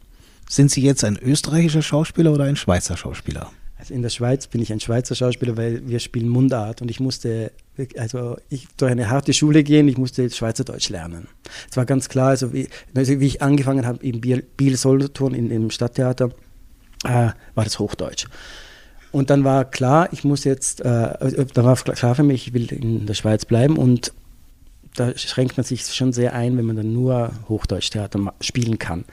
Sind 0.48 0.70
Sie 0.70 0.82
jetzt 0.82 1.04
ein 1.04 1.18
österreichischer 1.18 1.82
Schauspieler 1.82 2.32
oder 2.32 2.44
ein 2.44 2.56
Schweizer 2.56 2.96
Schauspieler? 2.96 3.50
Also 3.84 3.92
in 3.92 4.00
der 4.00 4.08
Schweiz 4.08 4.46
bin 4.46 4.62
ich 4.62 4.72
ein 4.72 4.80
Schweizer 4.80 5.14
Schauspieler, 5.14 5.58
weil 5.58 5.86
wir 5.86 6.00
spielen 6.00 6.30
Mundart 6.30 6.80
und 6.80 6.90
ich 6.90 7.00
musste, 7.00 7.52
also 7.98 8.38
ich 8.48 8.66
durch 8.78 8.90
eine 8.90 9.10
harte 9.10 9.34
Schule 9.34 9.62
gehen, 9.62 9.88
ich 9.88 9.98
musste 9.98 10.30
Schweizerdeutsch 10.30 10.88
lernen. 10.88 11.28
Es 11.70 11.76
war 11.76 11.84
ganz 11.84 12.08
klar, 12.08 12.28
also 12.28 12.54
wie, 12.54 12.66
also 12.94 13.20
wie 13.20 13.26
ich 13.26 13.42
angefangen 13.42 13.86
habe 13.86 14.02
in 14.02 14.22
Biel, 14.22 14.42
Biel 14.56 14.78
Solothurn 14.78 15.34
in, 15.34 15.50
im 15.50 15.68
Stadttheater, 15.68 16.30
äh, 17.04 17.28
war 17.54 17.64
das 17.64 17.78
Hochdeutsch. 17.78 18.24
Und 19.12 19.28
dann 19.28 19.44
war 19.44 19.66
klar, 19.66 20.08
ich 20.12 20.24
muss 20.24 20.44
jetzt, 20.44 20.80
äh, 20.80 20.88
also, 20.88 21.44
dann 21.44 21.66
war 21.66 21.76
klar 21.76 22.14
für 22.14 22.22
mich, 22.22 22.46
ich 22.46 22.54
will 22.54 22.72
in 22.72 23.04
der 23.04 23.12
Schweiz 23.12 23.44
bleiben 23.44 23.76
und 23.76 24.14
da 24.96 25.14
schränkt 25.18 25.58
man 25.58 25.64
sich 25.64 25.84
schon 25.84 26.14
sehr 26.14 26.32
ein, 26.32 26.56
wenn 26.56 26.64
man 26.64 26.76
dann 26.76 26.94
nur 26.94 27.32
Hochdeutschtheater 27.50 28.32
spielen 28.40 28.78
kann. 28.78 29.04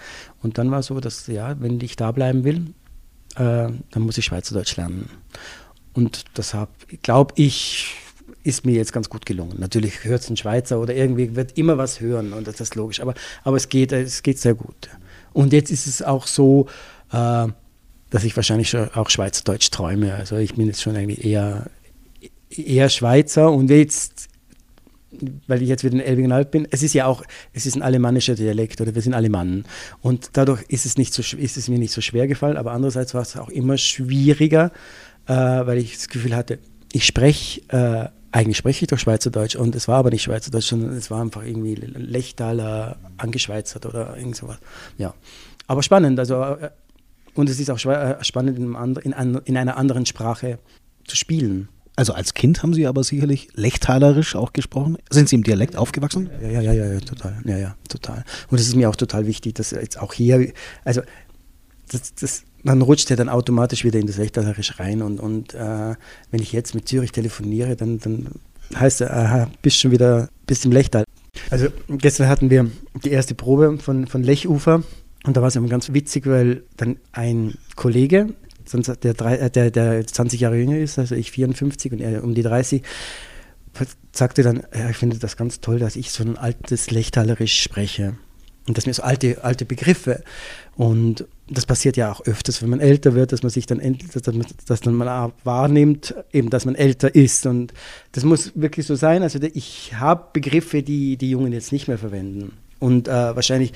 Und 0.41 0.57
dann 0.57 0.71
war 0.71 0.81
so, 0.81 1.01
dass 1.01 1.27
ja, 1.27 1.59
wenn 1.59 1.81
ich 1.81 1.97
da 1.97 2.13
bleiben 2.13 2.45
will, 2.45 2.67
äh, 3.35 3.69
dann 3.91 4.01
muss 4.01 4.17
ich 4.17 4.25
Schweizerdeutsch 4.25 4.75
lernen. 4.77 5.09
Und 5.93 6.25
deshalb 6.37 6.69
glaube 7.01 7.33
ich, 7.37 7.95
ist 8.43 8.65
mir 8.65 8.73
jetzt 8.73 8.93
ganz 8.93 9.09
gut 9.09 9.25
gelungen. 9.25 9.59
Natürlich 9.59 10.03
hört 10.03 10.21
es 10.21 10.29
ein 10.29 10.37
Schweizer 10.37 10.79
oder 10.79 10.95
irgendwie 10.95 11.35
wird 11.35 11.57
immer 11.57 11.77
was 11.77 11.99
hören 11.99 12.33
und 12.33 12.47
das 12.47 12.59
ist 12.59 12.75
logisch, 12.75 12.99
aber, 12.99 13.13
aber 13.43 13.57
es, 13.57 13.69
geht, 13.69 13.91
es 13.91 14.23
geht 14.23 14.39
sehr 14.39 14.55
gut. 14.55 14.89
Und 15.33 15.53
jetzt 15.53 15.71
ist 15.71 15.87
es 15.87 16.01
auch 16.01 16.27
so, 16.27 16.67
äh, 17.11 17.47
dass 18.09 18.23
ich 18.23 18.35
wahrscheinlich 18.35 18.75
auch 18.75 19.09
Schweizerdeutsch 19.09 19.69
träume. 19.69 20.15
Also 20.15 20.37
ich 20.37 20.55
bin 20.55 20.67
jetzt 20.67 20.81
schon 20.81 20.95
eigentlich 20.95 21.23
eher, 21.23 21.69
eher 22.49 22.89
Schweizer 22.89 23.51
und 23.51 23.69
jetzt 23.69 24.27
weil 25.47 25.61
ich 25.61 25.67
jetzt 25.67 25.83
wieder 25.83 25.93
in 25.93 25.99
Elbingenalb 25.99 26.51
bin, 26.51 26.67
es 26.71 26.83
ist 26.83 26.93
ja 26.93 27.05
auch, 27.05 27.23
es 27.53 27.65
ist 27.65 27.75
ein 27.75 27.81
alemannischer 27.81 28.35
Dialekt 28.35 28.81
oder 28.81 28.95
wir 28.95 29.01
sind 29.01 29.13
Alemannen. 29.13 29.65
Und 30.01 30.31
dadurch 30.33 30.63
ist 30.69 30.85
es, 30.85 30.97
nicht 30.97 31.13
so, 31.13 31.21
ist 31.21 31.57
es 31.57 31.67
mir 31.67 31.79
nicht 31.79 31.91
so 31.91 32.01
schwer 32.01 32.27
gefallen, 32.27 32.57
aber 32.57 32.71
andererseits 32.71 33.13
war 33.13 33.21
es 33.21 33.35
auch 33.37 33.49
immer 33.49 33.77
schwieriger, 33.77 34.71
äh, 35.27 35.33
weil 35.33 35.77
ich 35.77 35.95
das 35.95 36.07
Gefühl 36.07 36.35
hatte, 36.35 36.59
ich 36.93 37.05
spreche, 37.05 37.61
äh, 37.69 38.09
eigentlich 38.31 38.57
spreche 38.57 38.85
ich 38.85 38.87
doch 38.87 38.99
Schweizerdeutsch 38.99 39.55
und 39.55 39.75
es 39.75 39.87
war 39.87 39.97
aber 39.97 40.09
nicht 40.09 40.23
Schweizerdeutsch, 40.23 40.67
sondern 40.67 40.95
es 40.95 41.11
war 41.11 41.21
einfach 41.21 41.43
irgendwie 41.43 41.75
Lechtaler 41.75 42.97
angeschweizert 43.17 43.85
oder 43.85 44.15
irgend 44.17 44.37
sowas. 44.37 44.57
Ja. 44.97 45.13
Aber 45.67 45.83
spannend, 45.83 46.19
also 46.19 46.41
äh, 46.41 46.69
und 47.33 47.49
es 47.49 47.59
ist 47.59 47.69
auch 47.69 47.83
äh, 47.85 48.23
spannend 48.23 48.57
in, 48.57 49.13
in, 49.13 49.41
in 49.45 49.57
einer 49.57 49.77
anderen 49.77 50.05
Sprache 50.05 50.59
zu 51.05 51.15
spielen. 51.15 51.69
Also 51.95 52.13
als 52.13 52.33
Kind 52.33 52.63
haben 52.63 52.73
Sie 52.73 52.87
aber 52.87 53.03
sicherlich 53.03 53.49
lechtalerisch 53.53 54.35
auch 54.35 54.53
gesprochen. 54.53 54.97
Sind 55.09 55.29
Sie 55.29 55.35
im 55.35 55.43
Dialekt 55.43 55.75
aufgewachsen? 55.75 56.29
Ja, 56.41 56.61
ja, 56.61 56.73
ja, 56.73 56.93
ja, 56.93 56.99
total. 56.99 57.37
Ja, 57.45 57.57
ja, 57.57 57.75
total. 57.89 58.23
Und 58.49 58.59
es 58.59 58.67
ist 58.67 58.75
mir 58.75 58.89
auch 58.89 58.95
total 58.95 59.27
wichtig, 59.27 59.55
dass 59.55 59.71
jetzt 59.71 59.99
auch 59.99 60.13
hier, 60.13 60.53
also 60.85 61.01
das, 61.91 62.15
das, 62.15 62.43
man 62.63 62.81
rutscht 62.81 63.09
ja 63.09 63.15
dann 63.15 63.29
automatisch 63.29 63.83
wieder 63.83 63.99
in 63.99 64.07
das 64.07 64.17
Lechtalerisch 64.17 64.79
rein 64.79 65.01
und, 65.01 65.19
und 65.19 65.53
äh, 65.53 65.95
wenn 66.31 66.41
ich 66.41 66.53
jetzt 66.53 66.73
mit 66.75 66.87
Zürich 66.87 67.11
telefoniere, 67.11 67.75
dann, 67.75 67.99
dann 67.99 68.29
heißt 68.75 69.01
es, 69.01 69.09
aha, 69.09 69.49
bist 69.61 69.77
schon 69.77 69.91
wieder, 69.91 70.29
bist 70.47 70.65
im 70.65 70.71
Lechtal. 70.71 71.03
Also 71.49 71.67
gestern 71.89 72.27
hatten 72.27 72.49
wir 72.49 72.69
die 73.03 73.11
erste 73.11 73.35
Probe 73.35 73.77
von, 73.79 74.07
von 74.07 74.23
Lechufer 74.23 74.83
und 75.25 75.37
da 75.37 75.41
war 75.41 75.47
es 75.47 75.55
immer 75.55 75.67
ganz 75.67 75.93
witzig, 75.93 76.25
weil 76.25 76.63
dann 76.77 76.97
ein 77.11 77.55
Kollege, 77.75 78.29
der, 78.73 79.21
äh, 79.21 79.49
der, 79.49 79.71
der 79.71 80.05
20 80.05 80.39
Jahre 80.39 80.57
jünger 80.57 80.77
ist, 80.77 80.99
also 80.99 81.15
ich 81.15 81.31
54 81.31 81.91
und 81.91 82.01
er 82.01 82.23
um 82.23 82.33
die 82.33 82.43
30, 82.43 82.83
sagte 84.11 84.43
dann, 84.43 84.63
ja, 84.75 84.89
ich 84.89 84.97
finde 84.97 85.17
das 85.17 85.37
ganz 85.37 85.61
toll, 85.61 85.79
dass 85.79 85.95
ich 85.95 86.11
so 86.11 86.23
ein 86.23 86.37
altes 86.37 86.91
Lechtalerisch 86.91 87.61
spreche. 87.61 88.15
Und 88.67 88.77
das 88.77 88.83
sind 88.83 88.93
so 88.93 89.03
alte, 89.03 89.43
alte 89.43 89.65
Begriffe. 89.65 90.23
Und 90.75 91.25
das 91.49 91.65
passiert 91.65 91.97
ja 91.97 92.11
auch 92.11 92.21
öfters, 92.21 92.61
wenn 92.61 92.69
man 92.69 92.79
älter 92.79 93.15
wird, 93.15 93.31
dass 93.31 93.43
man 93.43 93.49
sich 93.49 93.65
dann 93.65 93.79
endlich, 93.79 94.11
dass, 94.11 94.33
man, 94.33 94.45
dass 94.67 94.85
man 94.85 95.31
wahrnimmt, 95.43 96.15
eben, 96.31 96.49
dass 96.49 96.65
man 96.65 96.75
älter 96.75 97.13
ist. 97.13 97.45
Und 97.45 97.73
das 98.11 98.23
muss 98.23 98.51
wirklich 98.55 98.85
so 98.85 98.95
sein. 98.95 99.23
Also 99.23 99.39
ich 99.41 99.93
habe 99.95 100.27
Begriffe, 100.33 100.83
die 100.83 101.17
die 101.17 101.31
Jungen 101.31 101.53
jetzt 101.53 101.71
nicht 101.71 101.87
mehr 101.87 101.97
verwenden. 101.97 102.53
Und 102.79 103.07
äh, 103.07 103.11
wahrscheinlich 103.11 103.73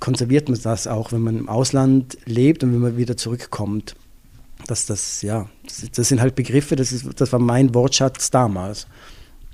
konserviert 0.00 0.48
man 0.48 0.60
das 0.60 0.86
auch, 0.86 1.12
wenn 1.12 1.22
man 1.22 1.38
im 1.38 1.48
Ausland 1.48 2.18
lebt 2.24 2.62
und 2.62 2.72
wenn 2.72 2.80
man 2.80 2.96
wieder 2.96 3.16
zurückkommt. 3.16 3.94
Dass 4.66 4.86
das, 4.86 5.22
ja, 5.22 5.48
das, 5.64 5.90
das 5.92 6.08
sind 6.08 6.20
halt 6.20 6.34
Begriffe, 6.34 6.76
das, 6.76 6.92
ist, 6.92 7.08
das 7.20 7.32
war 7.32 7.38
mein 7.38 7.74
Wortschatz 7.74 8.30
damals. 8.30 8.86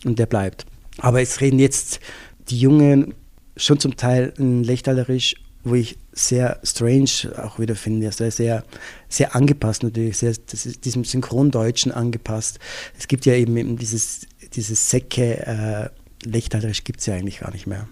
Und 0.05 0.19
der 0.19 0.27
bleibt. 0.27 0.67
Aber 0.99 1.21
es 1.21 1.41
reden 1.41 1.59
jetzt 1.59 2.01
die 2.49 2.59
Jungen 2.59 3.15
schon 3.57 3.79
zum 3.79 3.97
Teil 3.97 4.33
ein 4.39 4.65
Lechtalerisch, 4.65 5.35
wo 5.63 5.75
ich 5.75 5.99
sehr 6.13 6.61
strange 6.63 7.33
auch 7.43 7.59
wieder 7.59 7.75
finde, 7.75 8.13
sehr, 8.13 8.31
sehr, 8.31 8.65
sehr 9.09 9.35
angepasst 9.35 9.83
natürlich, 9.83 10.19
sehr, 10.19 10.35
das 10.51 10.65
diesem 10.81 11.05
Synchrondeutschen 11.05 11.91
angepasst. 11.91 12.59
Es 12.99 13.09
gibt 13.09 13.25
ja 13.25 13.35
eben, 13.35 13.57
eben 13.57 13.77
dieses, 13.77 14.27
dieses 14.55 14.91
Säcke, 14.91 15.47
äh, 15.47 15.89
Lechtalerisch 16.27 16.85
gibt 16.85 17.01
es 17.01 17.07
ja 17.07 17.15
eigentlich 17.15 17.41
gar 17.41 17.53
nicht 17.53 17.67
mehr. 17.67 17.89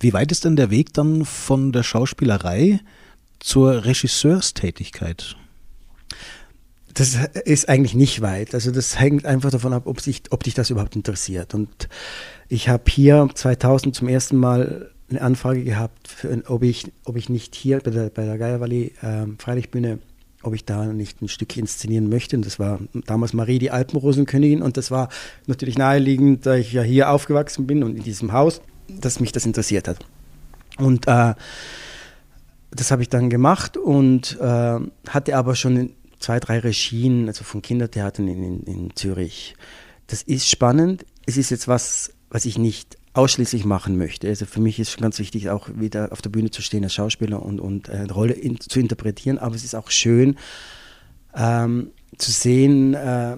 Wie 0.00 0.14
weit 0.14 0.32
ist 0.32 0.46
denn 0.46 0.56
der 0.56 0.70
Weg 0.70 0.94
dann 0.94 1.26
von 1.26 1.72
der 1.72 1.82
Schauspielerei 1.82 2.80
zur 3.38 3.84
Regisseurstätigkeit? 3.84 5.36
Das 6.94 7.16
ist 7.44 7.68
eigentlich 7.68 7.94
nicht 7.94 8.22
weit. 8.22 8.54
Also 8.54 8.70
das 8.70 8.98
hängt 8.98 9.26
einfach 9.26 9.50
davon 9.50 9.74
ab, 9.74 9.82
ob, 9.84 10.00
sich, 10.00 10.22
ob 10.30 10.42
dich 10.42 10.54
das 10.54 10.70
überhaupt 10.70 10.96
interessiert. 10.96 11.54
Und 11.54 11.88
ich 12.48 12.70
habe 12.70 12.84
hier 12.88 13.28
2000 13.32 13.94
zum 13.94 14.08
ersten 14.08 14.38
Mal 14.38 14.90
eine 15.10 15.20
Anfrage 15.20 15.64
gehabt, 15.64 16.08
für, 16.08 16.42
ob, 16.46 16.62
ich, 16.62 16.90
ob 17.04 17.16
ich 17.16 17.28
nicht 17.28 17.54
hier 17.54 17.80
bei 17.80 17.90
der, 17.90 18.08
bei 18.08 18.24
der 18.24 18.38
Geiervalley 18.38 18.94
äh, 19.02 19.26
Freilichtbühne, 19.38 19.98
ob 20.42 20.54
ich 20.54 20.64
da 20.64 20.86
nicht 20.86 21.20
ein 21.20 21.28
Stück 21.28 21.54
inszenieren 21.58 22.08
möchte. 22.08 22.36
Und 22.36 22.46
das 22.46 22.58
war 22.58 22.80
damals 23.06 23.34
Marie, 23.34 23.58
die 23.58 23.70
Alpenrosenkönigin. 23.70 24.62
Und 24.62 24.78
das 24.78 24.90
war 24.90 25.10
natürlich 25.46 25.76
naheliegend, 25.76 26.46
da 26.46 26.54
ich 26.54 26.72
ja 26.72 26.82
hier 26.82 27.10
aufgewachsen 27.10 27.66
bin 27.66 27.84
und 27.84 27.96
in 27.96 28.02
diesem 28.02 28.32
Haus 28.32 28.62
dass 29.00 29.20
mich 29.20 29.32
das 29.32 29.46
interessiert 29.46 29.88
hat. 29.88 29.98
Und 30.78 31.06
äh, 31.06 31.34
das 32.70 32.90
habe 32.90 33.02
ich 33.02 33.08
dann 33.08 33.30
gemacht 33.30 33.76
und 33.76 34.38
äh, 34.40 34.78
hatte 35.08 35.36
aber 35.36 35.54
schon 35.54 35.92
zwei, 36.18 36.38
drei 36.38 36.58
Regien, 36.60 37.28
also 37.28 37.44
von 37.44 37.62
Kindertheatern 37.62 38.28
in, 38.28 38.42
in, 38.42 38.62
in, 38.62 38.96
Zürich. 38.96 39.54
Das 40.06 40.22
ist 40.22 40.48
spannend. 40.48 41.04
Es 41.26 41.36
ist 41.36 41.50
jetzt 41.50 41.66
was, 41.68 42.12
was 42.30 42.44
ich 42.44 42.58
nicht 42.58 42.96
ausschließlich 43.12 43.64
machen 43.64 43.98
möchte. 43.98 44.28
Also 44.28 44.46
für 44.46 44.60
mich 44.60 44.78
ist 44.78 44.90
schon 44.92 45.02
ganz 45.02 45.18
wichtig, 45.18 45.50
auch 45.50 45.68
wieder 45.74 46.12
auf 46.12 46.22
der 46.22 46.30
Bühne 46.30 46.50
zu 46.50 46.62
stehen 46.62 46.84
als 46.84 46.94
Schauspieler 46.94 47.42
und, 47.42 47.60
und 47.60 47.88
äh, 47.88 47.92
eine 47.92 48.12
Rolle 48.12 48.34
in, 48.34 48.60
zu 48.60 48.78
interpretieren. 48.78 49.38
Aber 49.38 49.54
es 49.54 49.64
ist 49.64 49.74
auch 49.74 49.90
schön 49.90 50.36
ähm, 51.34 51.90
zu 52.18 52.30
sehen, 52.30 52.94
äh, 52.94 53.36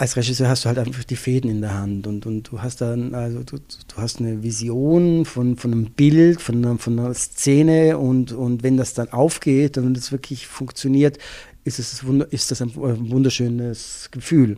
als 0.00 0.16
Regisseur 0.16 0.48
hast 0.48 0.64
du 0.64 0.68
halt 0.68 0.78
einfach 0.78 1.04
die 1.04 1.14
Fäden 1.14 1.50
in 1.50 1.60
der 1.60 1.74
Hand 1.74 2.06
und, 2.06 2.24
und 2.24 2.44
du 2.44 2.62
hast 2.62 2.80
dann, 2.80 3.14
also 3.14 3.42
du, 3.42 3.58
du 3.58 3.96
hast 3.98 4.18
eine 4.18 4.42
Vision 4.42 5.26
von, 5.26 5.58
von 5.58 5.72
einem 5.72 5.90
Bild, 5.90 6.40
von 6.40 6.56
einer, 6.56 6.78
von 6.78 6.98
einer 6.98 7.12
Szene 7.12 7.98
und, 7.98 8.32
und 8.32 8.62
wenn 8.62 8.78
das 8.78 8.94
dann 8.94 9.10
aufgeht 9.10 9.76
und 9.76 9.92
das 9.92 10.10
wirklich 10.10 10.46
funktioniert, 10.46 11.18
ist, 11.64 11.78
es, 11.78 12.02
ist 12.30 12.50
das 12.50 12.62
ein 12.62 12.74
wunderschönes 12.74 14.08
Gefühl. 14.10 14.56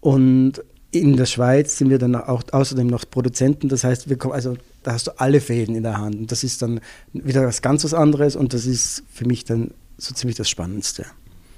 Und 0.00 0.64
in 0.92 1.18
der 1.18 1.26
Schweiz 1.26 1.76
sind 1.76 1.90
wir 1.90 1.98
dann 1.98 2.14
auch 2.14 2.42
außerdem 2.52 2.86
noch 2.86 3.04
Produzenten, 3.08 3.68
das 3.68 3.84
heißt, 3.84 4.08
wir 4.08 4.16
kommen, 4.16 4.32
also 4.32 4.56
da 4.82 4.92
hast 4.94 5.08
du 5.08 5.20
alle 5.20 5.42
Fäden 5.42 5.74
in 5.74 5.82
der 5.82 5.98
Hand 5.98 6.14
und 6.14 6.32
das 6.32 6.42
ist 6.42 6.62
dann 6.62 6.80
wieder 7.12 7.44
was 7.44 7.60
ganz 7.60 7.84
was 7.84 7.92
anderes 7.92 8.34
und 8.34 8.54
das 8.54 8.64
ist 8.64 9.02
für 9.12 9.26
mich 9.26 9.44
dann 9.44 9.72
so 9.98 10.14
ziemlich 10.14 10.38
das 10.38 10.48
Spannendste. 10.48 11.04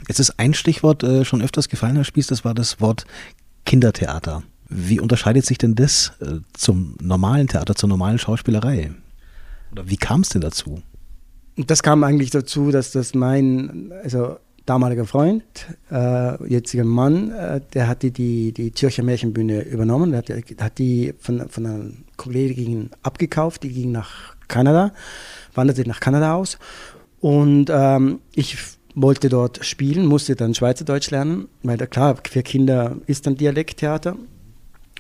Jetzt 0.09 0.21
ist 0.21 0.39
ein 0.39 0.55
Stichwort 0.55 1.03
äh, 1.03 1.25
schon 1.25 1.43
öfters 1.43 1.69
gefallen, 1.69 1.97
Herr 1.97 2.05
Spieß, 2.05 2.27
das 2.27 2.45
war 2.45 2.55
das 2.55 2.81
Wort 2.81 3.05
Kindertheater. 3.65 4.43
Wie 4.69 5.01
unterscheidet 5.01 5.45
sich 5.47 5.59
denn 5.59 5.75
das 5.75 6.13
äh, 6.21 6.41
zum 6.55 6.97
normalen 7.01 7.49
Theater, 7.49 7.75
zur 7.75 7.89
normalen 7.89 8.19
Schauspielerei? 8.19 8.93
Oder 9.73 9.89
wie 9.89 9.97
kam 9.97 10.23
es 10.23 10.31
denn 10.31 10.41
dazu? 10.41 10.83
Das 11.57 11.83
kam 11.83 12.03
eigentlich 12.05 12.31
dazu, 12.31 12.71
dass 12.71 12.93
das 12.93 13.15
mein, 13.15 13.93
also 14.03 14.39
damaliger 14.65 15.05
Freund, 15.05 15.43
äh, 15.91 16.49
jetziger 16.49 16.85
Mann, 16.85 17.31
äh, 17.33 17.61
der 17.75 17.89
hatte 17.89 18.11
die, 18.11 18.53
die 18.53 18.73
Zürcher 18.73 19.03
Märchenbühne 19.03 19.63
übernommen, 19.63 20.13
der 20.13 20.23
hat, 20.23 20.61
hat 20.61 20.79
die 20.79 21.15
von, 21.19 21.49
von 21.49 21.67
einer 21.67 21.85
Kollegin 22.17 22.91
abgekauft, 23.03 23.65
die 23.65 23.71
ging 23.71 23.93
nach 23.93 24.37
Kanada, 24.49 24.93
wanderte 25.55 25.87
nach 25.87 26.01
Kanada 26.01 26.35
aus. 26.35 26.59
Und 27.21 27.71
ähm, 27.71 28.21
ich 28.35 28.57
wollte 28.95 29.29
dort 29.29 29.65
spielen, 29.65 30.07
musste 30.07 30.37
dann 30.37 30.55
Schweizerdeutsch 30.55 31.11
lernen, 31.11 31.49
weil 31.63 31.77
da 31.77 31.87
klar, 31.87 32.17
für 32.29 32.43
Kinder 32.43 32.97
ist 33.07 33.27
dann 33.27 33.37
Dialekttheater. 33.37 34.17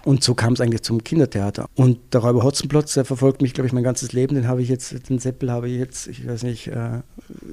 Und 0.05 0.25
so 0.25 0.35
kam 0.35 0.55
es 0.55 0.61
eigentlich 0.61 0.83
zum 0.83 1.05
Kindertheater. 1.05 1.67
Und 1.77 1.99
der 2.13 2.23
Räuber 2.23 2.43
Hotzenplotz, 2.43 2.95
der 2.95 3.05
verfolgt 3.05 3.41
mich, 3.41 3.55
glaube 3.55 3.69
ich, 3.69 3.73
mein 3.73 3.85
ganzes 3.85 4.13
Leben. 4.13 4.35
Den 4.35 4.49
habe 4.49 4.61
ich 4.61 4.69
jetzt, 4.69 5.09
den 5.09 5.21
Seppel 5.21 5.51
habe 5.53 5.69
ich 5.69 5.79
jetzt, 5.79 6.09
ich 6.09 6.27
weiß 6.27 6.43
nicht, 6.43 6.67
äh, 6.67 7.03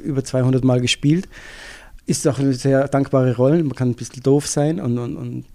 über 0.04 0.24
200 0.24 0.64
Mal 0.64 0.82
gespielt. 0.82 1.30
Ist 2.08 2.28
auch 2.28 2.40
eine 2.40 2.54
sehr 2.54 2.88
dankbare 2.88 3.36
Rolle. 3.36 3.64
Man 3.64 3.76
kann 3.76 3.90
ein 3.90 3.96
bisschen 3.96 4.24
doof 4.24 4.48
sein 4.48 4.80
und, 4.80 4.98
und, 4.98 5.16
und 5.16 5.46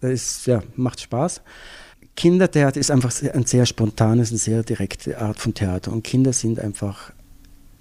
das 0.00 0.10
ist, 0.10 0.46
ja, 0.46 0.60
macht 0.74 1.00
Spaß. 1.00 1.40
Kindertheater 2.16 2.80
ist 2.80 2.90
einfach 2.90 3.12
ein 3.32 3.46
sehr 3.46 3.64
spontanes, 3.64 4.30
eine 4.30 4.38
sehr 4.38 4.64
direkte 4.64 5.20
Art 5.20 5.38
von 5.38 5.54
Theater. 5.54 5.92
Und 5.92 6.02
Kinder 6.02 6.32
sind 6.32 6.58
einfach 6.58 7.12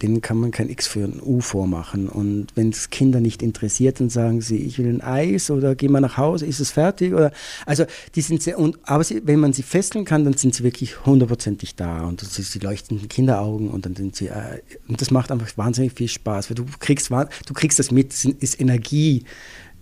denen 0.02 0.22
kann 0.22 0.38
man 0.38 0.52
kein 0.52 0.70
X 0.70 0.88
für 0.88 1.04
ein 1.04 1.22
U 1.22 1.42
vormachen. 1.42 2.08
Und 2.08 2.48
wenn 2.56 2.70
es 2.70 2.90
Kinder 2.90 3.20
nicht 3.20 3.42
interessiert, 3.42 4.00
dann 4.00 4.10
sagen 4.10 4.42
sie, 4.42 4.58
ich 4.58 4.78
will 4.78 4.88
ein 4.88 5.02
Eis 5.02 5.52
oder 5.52 5.76
geh 5.76 5.88
mal 5.88 6.00
nach 6.00 6.18
Hause, 6.18 6.46
ist 6.46 6.60
es 6.60 6.72
fertig? 6.72 7.14
Oder, 7.14 7.32
also 7.66 7.86
die 8.16 8.22
sind 8.22 8.42
sehr, 8.42 8.60
und, 8.60 8.80
aber 8.84 9.04
sie, 9.04 9.22
wenn 9.26 9.40
man 9.40 9.54
sie 9.54 9.64
fesseln 9.64 10.06
kann, 10.06 10.24
dann 10.24 10.34
sind 10.34 10.56
sie 10.56 10.64
wirklich 10.64 11.06
hundertprozentig 11.06 11.76
da 11.76 12.06
und 12.06 12.22
sie, 12.22 12.42
sie 12.42 12.60
leuchten 12.60 13.08
Kinderaugen 13.10 13.70
und 13.70 13.86
dann 13.86 13.96
sind 13.96 14.16
sie, 14.16 14.28
äh, 14.28 14.62
und 14.88 15.02
das 15.02 15.12
macht 15.12 15.32
einfach 15.32 15.50
wahnsinnig 15.58 15.94
viel 15.94 16.08
Spaß, 16.08 16.50
weil 16.50 16.56
du 16.56 16.66
kriegst, 16.80 17.10
du 17.10 17.54
kriegst 17.54 17.80
das 17.80 17.92
mit, 17.92 18.12
das 18.12 18.26
ist 18.26 18.60
Energie, 18.60 19.26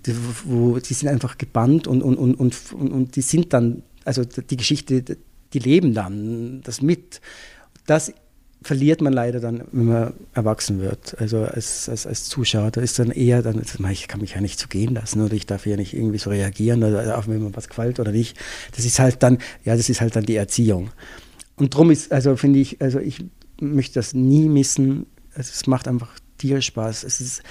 die, 0.05 0.13
wo, 0.45 0.79
die 0.79 0.93
sind 0.93 1.09
einfach 1.09 1.37
gebannt 1.37 1.87
und, 1.87 2.01
und, 2.01 2.17
und, 2.17 2.39
und, 2.39 2.73
und 2.73 3.15
die 3.15 3.21
sind 3.21 3.53
dann, 3.53 3.83
also 4.05 4.23
die 4.23 4.57
Geschichte, 4.57 5.03
die 5.53 5.59
leben 5.59 5.93
dann 5.93 6.61
das 6.63 6.81
mit. 6.81 7.21
Das 7.85 8.13
verliert 8.61 9.01
man 9.01 9.13
leider 9.13 9.39
dann, 9.39 9.63
wenn 9.71 9.85
man 9.85 10.13
erwachsen 10.33 10.81
wird. 10.81 11.15
Also 11.19 11.43
als, 11.43 11.87
als, 11.89 12.07
als 12.07 12.25
Zuschauer, 12.25 12.71
da 12.71 12.81
ist 12.81 12.99
dann 12.99 13.11
eher 13.11 13.41
dann, 13.41 13.61
ich 13.91 14.07
kann 14.07 14.21
mich 14.21 14.33
ja 14.33 14.41
nicht 14.41 14.59
so 14.59 14.67
gehen 14.67 14.95
lassen 14.95 15.21
oder 15.21 15.33
ich 15.33 15.45
darf 15.45 15.65
ja 15.65 15.77
nicht 15.77 15.93
irgendwie 15.93 16.17
so 16.17 16.29
reagieren, 16.29 16.83
oder 16.83 17.17
auch 17.17 17.27
wenn 17.27 17.43
mir 17.43 17.55
was 17.55 17.69
gefällt 17.69 17.99
oder 17.99 18.11
nicht. 18.11 18.37
Das 18.75 18.85
ist 18.85 18.99
halt 18.99 19.23
dann, 19.23 19.37
ja, 19.63 19.75
das 19.75 19.89
ist 19.89 20.01
halt 20.01 20.15
dann 20.15 20.25
die 20.25 20.35
Erziehung. 20.35 20.89
Und 21.55 21.73
darum 21.73 21.91
ist, 21.91 22.11
also 22.11 22.35
finde 22.35 22.59
ich, 22.59 22.81
also 22.81 22.99
ich 22.99 23.23
möchte 23.61 23.95
das 23.95 24.13
nie 24.13 24.47
missen. 24.49 25.05
Also 25.33 25.51
es 25.53 25.67
macht 25.67 25.87
einfach 25.87 26.09
tierisch 26.37 26.67
Spaß. 26.67 27.03
Es 27.03 27.21
ist 27.21 27.43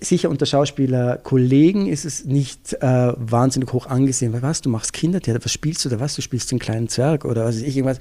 sicher 0.00 0.30
unter 0.30 0.46
Schauspielerkollegen 0.46 1.86
ist 1.86 2.04
es 2.04 2.24
nicht 2.24 2.74
äh, 2.74 3.12
wahnsinnig 3.16 3.72
hoch 3.72 3.86
angesehen, 3.86 4.32
weil 4.32 4.42
was, 4.42 4.60
du 4.60 4.68
machst 4.70 4.92
Kindertheater, 4.92 5.44
was 5.44 5.52
spielst 5.52 5.84
du 5.84 5.88
da, 5.88 5.98
was, 5.98 6.14
du 6.14 6.22
spielst 6.22 6.52
den 6.52 6.60
kleinen 6.60 6.88
Zwerg 6.88 7.24
oder 7.24 7.44
was 7.44 7.56
weiß 7.56 7.62
ich, 7.62 7.76
irgendwas 7.76 7.98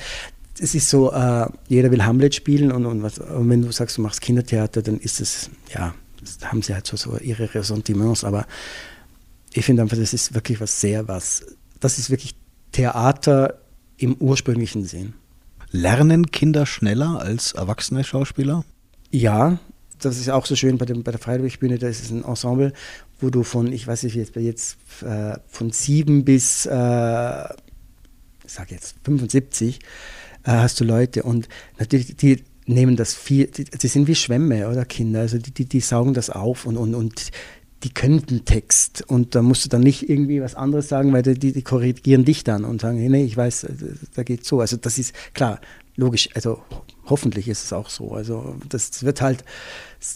es 0.60 0.75
ist 0.75 0.89
so, 0.89 1.12
äh, 1.12 1.48
jeder 1.68 1.92
will 1.92 2.04
Hamlet 2.04 2.36
spielen 2.36 2.72
und, 2.72 2.86
und, 2.86 3.04
was, 3.04 3.20
und, 3.20 3.50
wenn 3.50 3.62
du 3.62 3.72
sagst, 3.72 3.98
du 3.98 4.01
machst 4.01 4.22
Kindertheater, 4.22 4.82
dann 4.82 5.00
ist 5.00 5.22
es, 5.22 5.50
ja, 5.74 5.94
haben 6.44 6.62
sie 6.62 6.74
halt 6.74 6.86
so, 6.86 6.98
so 6.98 7.18
ihre 7.18 7.54
Ressentiments, 7.54 8.24
aber 8.24 8.46
ich 9.54 9.66
finde 9.66 9.82
einfach, 9.82 9.98
das 9.98 10.13
ist 10.13 10.34
wirklich 10.34 10.60
was 10.62 10.82
sehr 10.82 11.08
was, 11.08 11.46
das 11.80 11.98
ist 11.98 12.10
wirklich 12.10 12.36
Theater 12.72 13.60
im 13.98 14.16
ursprünglichen 14.16 14.86
Sinn. 14.86 15.13
Lernen 15.72 16.32
Kinder 16.32 16.66
schneller 16.66 17.20
als 17.20 17.54
erwachsene 17.54 18.04
Schauspieler? 18.04 18.63
Ja, 19.12 19.60
das 20.00 20.18
ist 20.18 20.30
auch 20.30 20.46
so 20.46 20.56
schön 20.56 20.78
bei, 20.78 20.86
dem, 20.86 21.04
bei 21.04 21.12
der 21.12 21.20
Freiluftbühne, 21.20 21.78
da 21.78 21.88
ist 21.88 22.04
es 22.04 22.12
ein 22.12 22.24
Ensemble, 22.24 22.74
wo 23.20 23.30
du 23.30 23.44
von, 23.44 23.72
ich 23.72 23.86
weiß 23.86 24.04
nicht, 24.04 24.16
jetzt, 24.16 24.36
jetzt 24.36 24.78
äh, 25.04 25.38
von 25.48 25.72
sieben 25.72 26.25
bis, 26.25 26.66
äh, 26.66 27.44
ich 28.46 28.54
sage 28.54 28.74
jetzt 28.74 28.96
75, 29.04 29.80
äh, 29.80 29.84
hast 30.58 30.79
du 30.79 30.84
Leute 30.84 31.24
und 31.24 31.50
natürlich, 31.77 32.15
die 32.15 32.44
nehmen 32.65 32.96
das 32.96 33.13
viel, 33.13 33.48
die, 33.48 33.88
sind 33.88 34.08
wie 34.08 34.15
Schwämme 34.15 34.70
oder 34.70 34.86
Kinder, 34.86 35.22
also 35.22 35.38
die, 35.38 35.51
die, 35.51 35.65
die 35.65 35.79
saugen 35.79 36.13
das 36.13 36.29
auf 36.29 36.65
und, 36.65 36.77
und, 36.77 36.94
und 36.94 37.32
die 37.84 37.89
können 37.89 38.25
den 38.25 38.46
Text 38.46 39.03
und 39.08 39.36
da 39.36 39.41
musst 39.41 39.65
du 39.65 39.70
dann 39.70 39.82
nicht 39.82 40.10
irgendwie 40.10 40.41
was 40.41 40.56
anderes 40.56 40.89
sagen, 40.89 41.13
weil 41.13 41.24
die, 41.24 41.53
die 41.53 41.62
korrigieren 41.62 42.25
dich 42.25 42.44
dann 42.44 42.65
und 42.65 42.82
sagen, 42.82 42.98
nee, 43.10 43.24
ich 43.24 43.38
weiß, 43.38 43.63
äh, 43.65 43.74
da 44.15 44.24
geht 44.24 44.46
so. 44.46 44.60
Also 44.60 44.75
das 44.77 44.98
ist 44.98 45.13
klar, 45.34 45.62
logisch, 45.96 46.29
also 46.34 46.62
hoffentlich 47.06 47.48
ist 47.48 47.63
es 47.63 47.74
auch 47.74 47.89
so. 47.89 48.12
Also 48.12 48.56
das 48.68 49.03
wird 49.03 49.22
halt, 49.22 49.46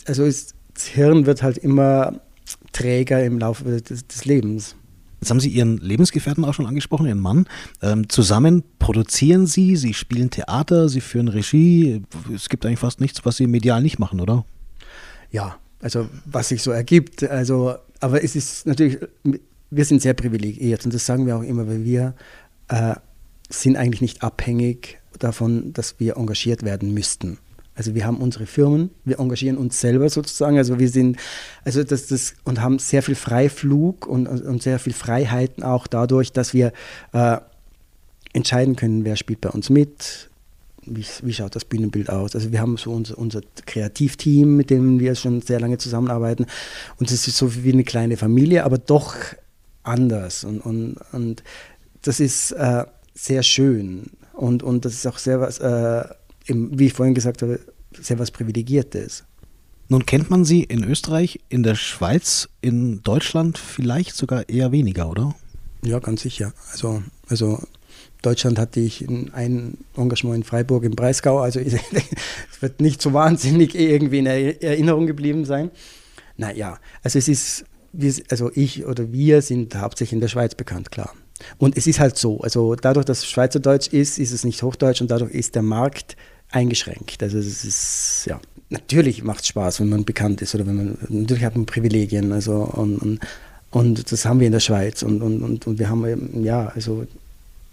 also 0.05 0.25
ist, 0.25 0.55
das 0.73 0.87
Hirn 0.87 1.25
wird 1.25 1.41
halt 1.41 1.57
immer 1.57 2.19
träger 2.73 3.23
im 3.23 3.39
Laufe 3.39 3.63
des, 3.63 4.07
des, 4.07 4.25
Lebens. 4.25 4.75
Jetzt 5.23 5.29
haben 5.29 5.39
Sie 5.39 5.47
Ihren 5.47 5.77
Lebensgefährten 5.77 6.43
auch 6.43 6.53
schon 6.53 6.65
angesprochen, 6.65 7.05
Ihren 7.05 7.21
Mann. 7.21 7.45
Ähm, 7.81 8.09
zusammen 8.09 8.61
produzieren 8.77 9.47
Sie, 9.47 9.77
Sie 9.77 9.93
spielen 9.93 10.29
Theater, 10.29 10.89
Sie 10.89 10.99
führen 10.99 11.29
Regie. 11.29 12.03
Es 12.35 12.49
gibt 12.49 12.65
eigentlich 12.65 12.79
fast 12.79 12.99
nichts, 12.99 13.23
was 13.23 13.37
Sie 13.37 13.47
medial 13.47 13.81
nicht 13.81 13.99
machen, 13.99 14.19
oder? 14.19 14.43
Ja, 15.31 15.55
also 15.81 16.09
was 16.25 16.49
sich 16.49 16.61
so 16.61 16.71
ergibt. 16.71 17.23
Also, 17.23 17.75
aber 18.01 18.21
es 18.21 18.35
ist 18.35 18.67
natürlich, 18.67 18.97
wir 19.71 19.85
sind 19.85 20.01
sehr 20.01 20.13
privilegiert 20.13 20.83
und 20.83 20.93
das 20.93 21.05
sagen 21.05 21.25
wir 21.25 21.37
auch 21.37 21.43
immer, 21.43 21.69
weil 21.69 21.85
wir 21.85 22.15
äh, 22.67 22.95
sind 23.49 23.77
eigentlich 23.77 24.01
nicht 24.01 24.23
abhängig 24.23 24.99
davon, 25.19 25.71
dass 25.71 26.01
wir 26.01 26.17
engagiert 26.17 26.63
werden 26.63 26.93
müssten. 26.93 27.37
Also 27.75 27.95
wir 27.95 28.05
haben 28.05 28.17
unsere 28.17 28.45
Firmen, 28.45 28.91
wir 29.03 29.19
engagieren 29.19 29.57
uns 29.57 29.81
selber 29.81 30.09
sozusagen. 30.09 30.57
Also 30.57 30.79
wir 30.79 30.89
sind, 30.89 31.17
also 31.65 31.83
das, 31.83 32.07
das 32.07 32.35
und 32.43 32.61
haben 32.61 32.77
sehr 32.79 33.01
viel 33.01 33.15
Freiflug 33.15 34.05
und, 34.05 34.27
und 34.27 34.61
sehr 34.61 34.79
viel 34.79 34.93
Freiheiten 34.93 35.63
auch 35.63 35.87
dadurch, 35.87 36.31
dass 36.31 36.53
wir 36.53 36.71
äh, 37.13 37.37
entscheiden 38.33 38.75
können, 38.75 39.05
wer 39.05 39.15
spielt 39.15 39.41
bei 39.41 39.49
uns 39.49 39.69
mit, 39.69 40.29
wie, 40.85 41.05
wie, 41.23 41.33
schaut 41.33 41.55
das 41.55 41.65
Bühnenbild 41.65 42.09
aus. 42.09 42.35
Also 42.35 42.51
wir 42.51 42.59
haben 42.59 42.77
so 42.77 42.91
unser, 42.91 43.17
unser 43.17 43.41
Kreativteam, 43.65 44.55
mit 44.55 44.69
dem 44.69 44.99
wir 44.99 45.15
schon 45.15 45.41
sehr 45.41 45.59
lange 45.59 45.77
zusammenarbeiten. 45.77 46.45
Und 46.99 47.09
es 47.09 47.27
ist 47.27 47.37
so 47.37 47.63
wie 47.63 47.71
eine 47.71 47.83
kleine 47.83 48.17
Familie, 48.17 48.65
aber 48.65 48.77
doch 48.77 49.15
anders. 49.83 50.43
Und, 50.43 50.59
und, 50.61 50.97
und 51.11 51.43
das 52.01 52.19
ist 52.19 52.51
äh, 52.51 52.85
sehr 53.13 53.43
schön. 53.43 54.11
Und, 54.33 54.63
und 54.63 54.85
das 54.85 54.93
ist 54.93 55.07
auch 55.07 55.17
sehr 55.17 55.39
was, 55.39 55.59
äh, 55.59 56.03
wie 56.47 56.87
ich 56.87 56.93
vorhin 56.93 57.15
gesagt 57.15 57.41
habe, 57.41 57.59
sehr 57.99 58.19
was 58.19 58.31
Privilegiertes. 58.31 59.23
Nun 59.89 60.05
kennt 60.05 60.29
man 60.29 60.45
sie 60.45 60.63
in 60.63 60.83
Österreich, 60.83 61.39
in 61.49 61.63
der 61.63 61.75
Schweiz, 61.75 62.49
in 62.61 63.03
Deutschland 63.03 63.57
vielleicht 63.57 64.15
sogar 64.15 64.47
eher 64.49 64.71
weniger, 64.71 65.09
oder? 65.09 65.35
Ja, 65.83 65.99
ganz 65.99 66.21
sicher. 66.21 66.53
Also, 66.71 67.03
also 67.27 67.61
Deutschland 68.21 68.57
hatte 68.57 68.79
ich 68.79 69.01
ein 69.01 69.77
Engagement 69.95 70.37
in 70.37 70.43
Freiburg 70.43 70.83
im 70.85 70.93
Breisgau, 70.93 71.39
also 71.39 71.59
es 72.51 72.61
wird 72.61 72.79
nicht 72.79 73.01
so 73.01 73.13
wahnsinnig 73.13 73.75
irgendwie 73.75 74.19
in 74.19 74.25
Erinnerung 74.25 75.05
geblieben 75.05 75.45
sein. 75.45 75.69
Naja, 76.37 76.79
also 77.03 77.19
es 77.19 77.27
ist, 77.27 77.65
also 78.29 78.49
ich 78.55 78.85
oder 78.85 79.11
wir 79.11 79.41
sind 79.41 79.75
hauptsächlich 79.75 80.13
in 80.13 80.21
der 80.21 80.29
Schweiz 80.29 80.55
bekannt, 80.55 80.89
klar. 80.91 81.13
Und 81.57 81.77
es 81.77 81.85
ist 81.85 81.99
halt 81.99 82.17
so, 82.17 82.39
also 82.39 82.75
dadurch, 82.75 83.05
dass 83.05 83.25
Schweizerdeutsch 83.25 83.89
ist, 83.89 84.17
ist 84.17 84.31
es 84.31 84.45
nicht 84.45 84.63
Hochdeutsch 84.63 85.01
und 85.01 85.11
dadurch 85.11 85.31
ist 85.31 85.55
der 85.55 85.61
Markt 85.61 86.15
eingeschränkt. 86.53 87.21
Also 87.21 87.37
es 87.37 87.65
ist, 87.65 88.25
ja, 88.27 88.39
natürlich 88.69 89.23
macht 89.23 89.41
es 89.41 89.47
Spaß, 89.47 89.79
wenn 89.79 89.89
man 89.89 90.05
bekannt 90.05 90.41
ist 90.41 90.55
oder 90.55 90.65
wenn 90.65 90.75
man, 90.75 90.97
natürlich 91.09 91.43
hat 91.43 91.55
man 91.55 91.65
Privilegien, 91.65 92.31
also 92.31 92.63
und, 92.63 92.97
und, 92.99 93.19
und 93.71 94.11
das 94.11 94.25
haben 94.25 94.39
wir 94.39 94.47
in 94.47 94.53
der 94.53 94.59
Schweiz 94.59 95.03
und, 95.03 95.21
und, 95.21 95.65
und, 95.65 95.79
wir 95.79 95.89
haben, 95.89 96.43
ja, 96.43 96.67
also 96.67 97.05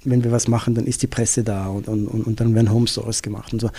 wenn 0.04 0.24
wir 0.24 0.32
was 0.32 0.48
machen, 0.48 0.74
dann 0.74 0.86
ist 0.86 1.02
die 1.02 1.06
Presse 1.06 1.44
da 1.44 1.66
und, 1.66 1.86
und, 1.86 2.08
und 2.08 2.40
dann 2.40 2.54
werden 2.54 2.72
Home 2.72 2.86
Stores 2.86 3.20
gemacht 3.20 3.52
und 3.52 3.60
so. 3.60 3.70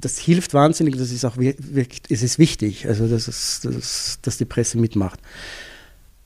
Das 0.00 0.18
hilft 0.18 0.52
wahnsinnig, 0.54 0.96
das 0.96 1.12
ist 1.12 1.24
auch 1.24 1.36
wirklich, 1.36 2.02
es 2.08 2.22
ist 2.22 2.40
wichtig, 2.40 2.88
also 2.88 3.06
dass, 3.06 3.28
es, 3.28 3.60
dass, 3.62 4.18
dass 4.20 4.38
die 4.38 4.44
Presse 4.44 4.76
mitmacht. 4.76 5.20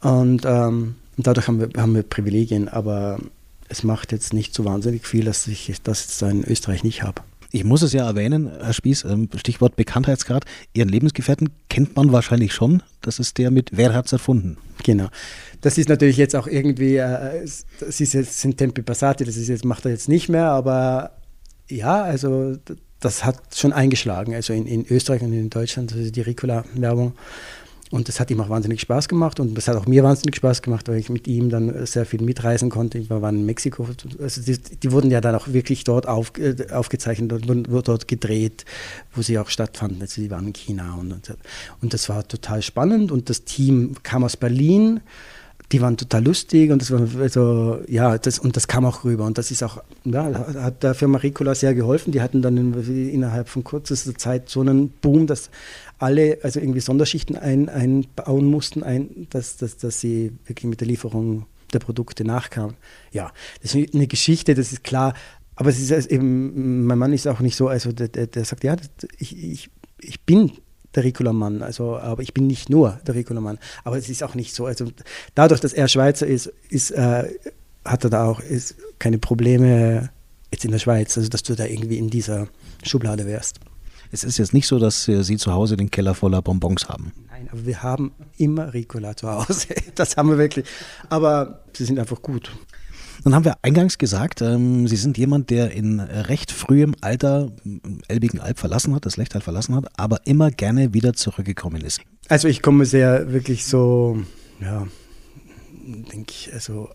Und 0.01 0.43
ähm, 0.47 0.95
dadurch 1.19 1.49
haben 1.49 1.61
wir, 1.61 1.69
haben 1.81 1.95
wir 1.95 2.03
Privilegien, 2.03 2.69
aber 2.69 3.21
es 3.69 3.83
macht 3.83 4.11
jetzt 4.13 4.33
nicht 4.33 4.55
so 4.55 4.65
wahnsinnig 4.65 5.07
viel, 5.07 5.25
dass 5.25 5.47
ich 5.47 5.71
das 5.83 6.03
jetzt 6.05 6.23
in 6.23 6.45
Österreich 6.45 6.83
nicht 6.83 7.03
habe. 7.03 7.23
Ich 7.55 7.65
muss 7.65 7.83
es 7.83 7.93
ja 7.93 8.07
erwähnen, 8.07 8.51
Herr 8.63 8.73
Spieß, 8.73 9.05
ähm, 9.05 9.29
Stichwort 9.37 9.77
Bekanntheitsgrad. 9.77 10.47
Ihren 10.73 10.89
Lebensgefährten 10.89 11.51
kennt 11.69 11.95
man 11.95 12.11
wahrscheinlich 12.11 12.55
schon. 12.55 12.83
Das 13.03 13.19
ist 13.19 13.37
der 13.37 13.51
mit 13.51 13.77
Wer 13.77 13.93
hat's 13.93 14.11
erfunden? 14.11 14.57
Genau. 14.85 15.09
Das 15.61 15.77
ist 15.77 15.91
natürlich 15.91 16.17
jetzt 16.17 16.35
auch 16.35 16.47
irgendwie, 16.47 16.97
äh, 16.97 17.45
das 17.79 18.01
ist 18.01 18.15
jetzt 18.15 18.41
sind 18.41 18.57
Tempi 18.57 18.81
Passati, 18.81 19.25
das 19.25 19.37
ist 19.37 19.49
jetzt, 19.49 19.67
macht 19.67 19.85
er 19.85 19.91
jetzt 19.91 20.09
nicht 20.09 20.31
mehr, 20.31 20.47
aber 20.47 21.19
ja, 21.69 22.03
also 22.03 22.57
das 23.01 23.23
hat 23.23 23.37
schon 23.55 23.75
eingeschlagen. 23.75 24.35
Also 24.35 24.55
in, 24.55 24.67
in 24.67 24.87
Österreich 24.87 25.21
und 25.21 25.35
in 25.35 25.51
Deutschland, 25.51 25.93
also 25.93 26.11
die 26.11 26.23
Ricola-Werbung 26.23 27.13
und 27.93 28.09
das 28.09 28.19
hat 28.21 28.31
ihm 28.31 28.41
auch 28.41 28.49
wahnsinnig 28.49 28.81
Spaß 28.81 29.07
gemacht 29.07 29.39
und 29.39 29.55
das 29.55 29.69
hat 29.69 29.77
auch 29.77 29.85
mir 29.87 30.03
wahnsinnig 30.03 30.35
Spaß 30.37 30.63
gemacht, 30.63 30.89
weil 30.89 30.97
ich 30.97 31.11
mit 31.11 31.29
ihm 31.29 31.51
dann 31.51 31.85
sehr 31.85 32.07
viel 32.07 32.23
mitreisen 32.23 32.71
konnte. 32.71 32.97
Ich 32.97 33.11
war 33.11 33.29
in 33.29 33.45
Mexiko. 33.45 33.87
Also 34.19 34.41
die, 34.41 34.59
die 34.59 34.93
wurden 34.93 35.11
ja 35.11 35.21
dann 35.21 35.35
auch 35.35 35.49
wirklich 35.49 35.85
dort 35.85 36.09
auf, 36.09 36.33
äh, 36.39 36.57
aufgezeichnet, 36.73 37.31
dort, 37.31 37.47
wurden 37.47 37.85
dort 37.85 38.09
gedreht, 38.09 38.65
wo 39.15 39.21
sie 39.21 39.39
auch 39.39 39.51
stattfanden. 39.51 40.01
Also 40.01 40.23
die 40.23 40.31
waren 40.31 40.47
in 40.47 40.55
China 40.55 40.95
und, 40.95 41.13
und, 41.13 41.37
und 41.83 41.93
das 41.93 42.09
war 42.09 42.27
total 42.27 42.63
spannend 42.63 43.13
und 43.13 43.29
das 43.29 43.45
Team 43.45 43.95
kam 44.03 44.25
aus 44.25 44.39
Berlin 44.39 45.01
die 45.73 45.81
waren 45.81 45.97
total 45.97 46.25
lustig 46.25 46.71
und 46.71 46.83
das 46.83 46.91
war 46.91 47.01
also 47.21 47.79
ja 47.89 48.19
das 48.19 48.39
und 48.39 48.57
das 48.57 48.69
kam 48.69 48.85
auch 48.85 49.05
rüber 49.05 49.25
und 49.25 49.39
das 49.39 49.51
ist 49.51 49.63
auch 49.63 49.83
ja, 50.05 50.31
hat 50.57 50.83
der 50.83 50.95
Firma 50.95 51.19
Ricola 51.19 51.55
sehr 51.55 51.75
geholfen. 51.75 52.13
Die 52.13 52.21
hatten 52.21 52.43
dann 52.43 52.57
in, 52.57 53.11
innerhalb 53.11 53.49
von 53.49 53.65
kürzester 53.65 54.15
Zeit 54.15 54.51
so 54.51 54.61
einen 54.61 54.91
Boom, 54.91 55.27
dass 55.27 55.51
alle 56.03 56.39
also 56.43 56.61
irgendwie 56.61 56.81
Sonderschichten 56.81 57.37
ein, 57.37 57.69
einbauen 57.69 58.47
mussten, 58.47 58.83
ein, 58.83 59.29
dass, 59.31 59.57
dass, 59.57 59.77
dass 59.77 60.01
sie 60.01 60.33
wirklich 60.47 60.65
mit 60.65 60.81
der 60.81 60.89
Lieferung 60.89 61.47
der 61.73 61.79
Produkte 61.79 62.25
nachkamen. 62.25 62.77
Ja, 63.13 63.33
das 63.63 63.75
ist 63.75 63.95
eine 63.95 64.07
Geschichte, 64.07 64.55
das 64.55 64.73
ist 64.73 64.85
klar. 64.85 65.15
Aber 65.55 65.71
es 65.71 65.79
ist 65.79 66.11
eben, 66.11 66.87
mein 66.87 66.99
Mann 66.99 67.13
ist 67.13 67.29
auch 67.29 67.41
nicht 67.41 67.57
so, 67.57 67.69
also 67.69 67.93
der, 67.93 68.09
der, 68.09 68.27
der 68.27 68.45
sagt, 68.45 68.65
ja, 68.65 68.77
ich, 69.19 69.37
ich, 69.39 69.71
ich 70.01 70.21
bin 70.23 70.53
der 70.95 71.05
Ricola-Mann. 71.05 71.63
Also, 71.63 71.97
aber 71.97 72.23
ich 72.23 72.35
bin 72.35 72.47
nicht 72.47 72.69
nur 72.69 73.01
der 73.07 73.15
Ricola-Mann. 73.15 73.59
Aber 73.85 73.97
es 73.97 74.09
ist 74.09 74.23
auch 74.23 74.35
nicht 74.35 74.55
so. 74.55 74.67
Also 74.67 74.89
dadurch, 75.35 75.61
dass 75.61 75.73
er 75.73 75.89
Schweizer 75.89 76.27
ist, 76.27 76.53
ist 76.69 76.91
äh, 76.91 77.29
hat 77.85 78.05
er 78.05 78.11
da 78.11 78.27
auch 78.27 78.41
ist 78.41 78.77
keine 78.99 79.19
Probleme 79.19 80.11
jetzt 80.51 80.65
in 80.65 80.71
der 80.71 80.79
Schweiz, 80.79 81.17
also 81.17 81.29
dass 81.29 81.43
du 81.43 81.55
da 81.55 81.65
irgendwie 81.65 81.99
in 81.99 82.11
dieser 82.11 82.49
Schublade 82.83 83.27
wärst. 83.27 83.61
Es 84.15 84.25
ist 84.25 84.37
jetzt 84.37 84.53
nicht 84.53 84.67
so, 84.67 84.79
dass 84.79 85.09
äh, 85.09 85.25
Sie 85.25 85.39
zu 85.39 85.53
Hause 85.53 85.77
den 85.79 85.91
Keller 85.91 86.15
voller 86.15 86.43
Bonbons 86.43 86.87
haben. 86.87 87.13
Nein, 87.31 87.49
aber 87.51 87.65
wir 87.65 87.83
haben 87.83 88.13
immer 88.37 88.75
Ricola 88.75 89.17
zu 89.17 89.29
Hause. 89.29 89.69
Das 89.95 90.17
haben 90.17 90.29
wir 90.29 90.39
wirklich. 90.39 90.67
Aber 91.09 91.65
sie 91.73 91.85
sind 91.85 91.99
einfach 91.99 92.21
gut. 92.21 92.53
Dann 93.25 93.35
haben 93.35 93.45
wir 93.45 93.57
eingangs 93.63 93.99
gesagt, 93.99 94.43
ähm, 94.43 94.87
Sie 94.87 94.97
sind 94.97 95.17
jemand, 95.17 95.51
der 95.51 95.71
in 95.71 96.01
recht 96.01 96.51
frühem 96.51 96.95
Alter 97.01 97.53
Elbigen 98.09 98.41
Alb 98.41 98.59
verlassen 98.59 98.95
hat, 98.95 99.07
das 99.07 99.17
Lechtal 99.17 99.41
verlassen 99.41 99.75
hat, 99.77 99.87
aber 99.97 100.19
immer 100.25 100.51
gerne 100.51 100.93
wieder 100.93 101.13
zurückgekommen 101.15 101.83
ist. 101.83 102.01
Also 102.29 102.49
ich 102.49 102.63
komme 102.63 102.85
sehr 102.85 103.33
wirklich 103.33 103.65
so, 103.65 104.19
ja, 104.61 104.87
denke 105.85 106.33
ich, 106.33 106.51
also 106.53 106.89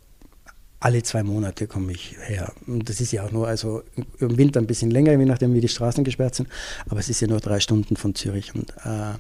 alle 0.80 1.02
zwei 1.02 1.24
Monate 1.24 1.68
komme 1.68 1.92
ich 1.92 2.16
her. 2.26 2.54
Und 2.68 2.88
das 2.88 3.02
ist 3.02 3.12
ja 3.12 3.26
auch 3.26 3.32
nur, 3.32 3.48
also 3.48 3.82
im 4.20 4.38
Winter 4.38 4.60
ein 4.60 4.68
bisschen 4.68 4.92
länger, 4.92 5.12
je 5.12 5.26
nachdem 5.26 5.54
wie 5.54 5.62
die 5.62 5.68
Straßen 5.68 6.04
gesperrt 6.04 6.36
sind, 6.36 6.50
aber 6.88 7.00
es 7.00 7.10
ist 7.10 7.20
ja 7.20 7.28
nur 7.28 7.40
drei 7.40 7.60
Stunden 7.60 7.96
von 7.96 8.13
Zürich 8.13 8.54
und 8.54 8.72
äh, 8.86 9.13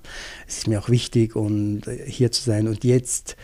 es 0.47 0.59
ist 0.59 0.67
mir 0.67 0.79
auch 0.79 0.89
wichtig, 0.89 1.35
und 1.35 1.87
äh, 1.87 2.09
hier 2.09 2.31
zu 2.31 2.43
sein. 2.43 2.67
Und 2.67 2.83
jetzt 2.83 3.35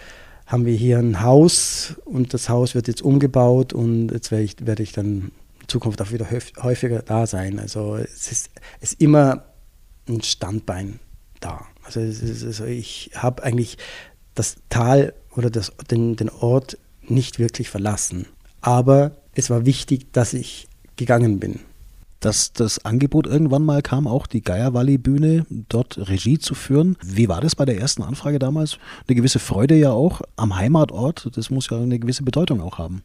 haben 0.45 0.65
wir 0.65 0.75
hier 0.75 0.99
ein 0.99 1.21
Haus 1.21 1.95
und 2.05 2.33
das 2.33 2.49
Haus 2.49 2.75
wird 2.75 2.87
jetzt 2.87 3.01
umgebaut 3.01 3.73
und 3.73 4.09
jetzt 4.09 4.29
werde 4.29 4.43
ich, 4.43 4.55
werde 4.65 4.83
ich 4.83 4.91
dann 4.91 5.31
in 5.61 5.67
Zukunft 5.67 6.01
auch 6.01 6.11
wieder 6.11 6.27
häufiger 6.61 7.01
da 7.01 7.25
sein. 7.25 7.57
Also 7.57 7.95
es 7.95 8.31
ist, 8.31 8.49
es 8.79 8.91
ist 8.91 9.01
immer 9.01 9.45
ein 10.07 10.21
Standbein 10.21 10.99
da. 11.39 11.65
Also, 11.83 11.99
ist, 11.99 12.43
also 12.43 12.65
ich 12.65 13.11
habe 13.15 13.43
eigentlich 13.43 13.77
das 14.35 14.57
Tal 14.69 15.13
oder 15.35 15.49
das, 15.49 15.71
den, 15.89 16.15
den 16.15 16.29
Ort 16.29 16.77
nicht 17.07 17.39
wirklich 17.39 17.69
verlassen. 17.69 18.27
Aber 18.61 19.11
es 19.35 19.49
war 19.49 19.65
wichtig, 19.65 20.13
dass 20.13 20.33
ich 20.33 20.67
gegangen 20.95 21.39
bin 21.39 21.59
dass 22.23 22.53
das 22.53 22.83
Angebot 22.85 23.27
irgendwann 23.27 23.63
mal 23.63 23.81
kam, 23.81 24.07
auch 24.07 24.27
die 24.27 24.41
Geierwalli-Bühne 24.41 25.45
dort 25.49 26.09
Regie 26.09 26.39
zu 26.39 26.55
führen. 26.55 26.95
Wie 27.03 27.27
war 27.27 27.41
das 27.41 27.55
bei 27.55 27.65
der 27.65 27.77
ersten 27.77 28.01
Anfrage 28.01 28.39
damals? 28.39 28.77
Eine 29.07 29.15
gewisse 29.15 29.39
Freude 29.39 29.75
ja 29.75 29.91
auch 29.91 30.21
am 30.35 30.55
Heimatort, 30.55 31.29
das 31.35 31.49
muss 31.49 31.69
ja 31.69 31.77
eine 31.77 31.99
gewisse 31.99 32.23
Bedeutung 32.23 32.61
auch 32.61 32.77
haben. 32.77 33.03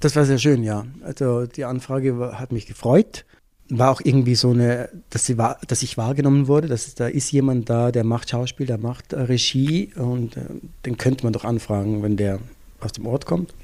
Das 0.00 0.14
war 0.14 0.24
sehr 0.24 0.38
schön, 0.38 0.62
ja. 0.62 0.86
Also 1.02 1.46
die 1.46 1.64
Anfrage 1.64 2.38
hat 2.38 2.52
mich 2.52 2.66
gefreut. 2.66 3.24
war 3.68 3.90
auch 3.90 4.00
irgendwie 4.02 4.36
so 4.36 4.50
eine, 4.50 4.88
dass, 5.10 5.26
sie 5.26 5.36
war, 5.36 5.58
dass 5.66 5.82
ich 5.82 5.98
wahrgenommen 5.98 6.46
wurde, 6.46 6.68
dass 6.68 6.94
da 6.94 7.08
ist 7.08 7.32
jemand 7.32 7.68
da, 7.68 7.90
der 7.90 8.04
macht 8.04 8.30
Schauspiel, 8.30 8.66
der 8.66 8.78
macht 8.78 9.12
Regie 9.12 9.92
und 9.96 10.36
äh, 10.36 10.44
den 10.86 10.96
könnte 10.96 11.24
man 11.24 11.32
doch 11.32 11.44
anfragen, 11.44 12.02
wenn 12.02 12.16
der 12.16 12.38
aus 12.80 12.92
dem 12.92 13.06
Ort 13.06 13.26
kommt. 13.26 13.54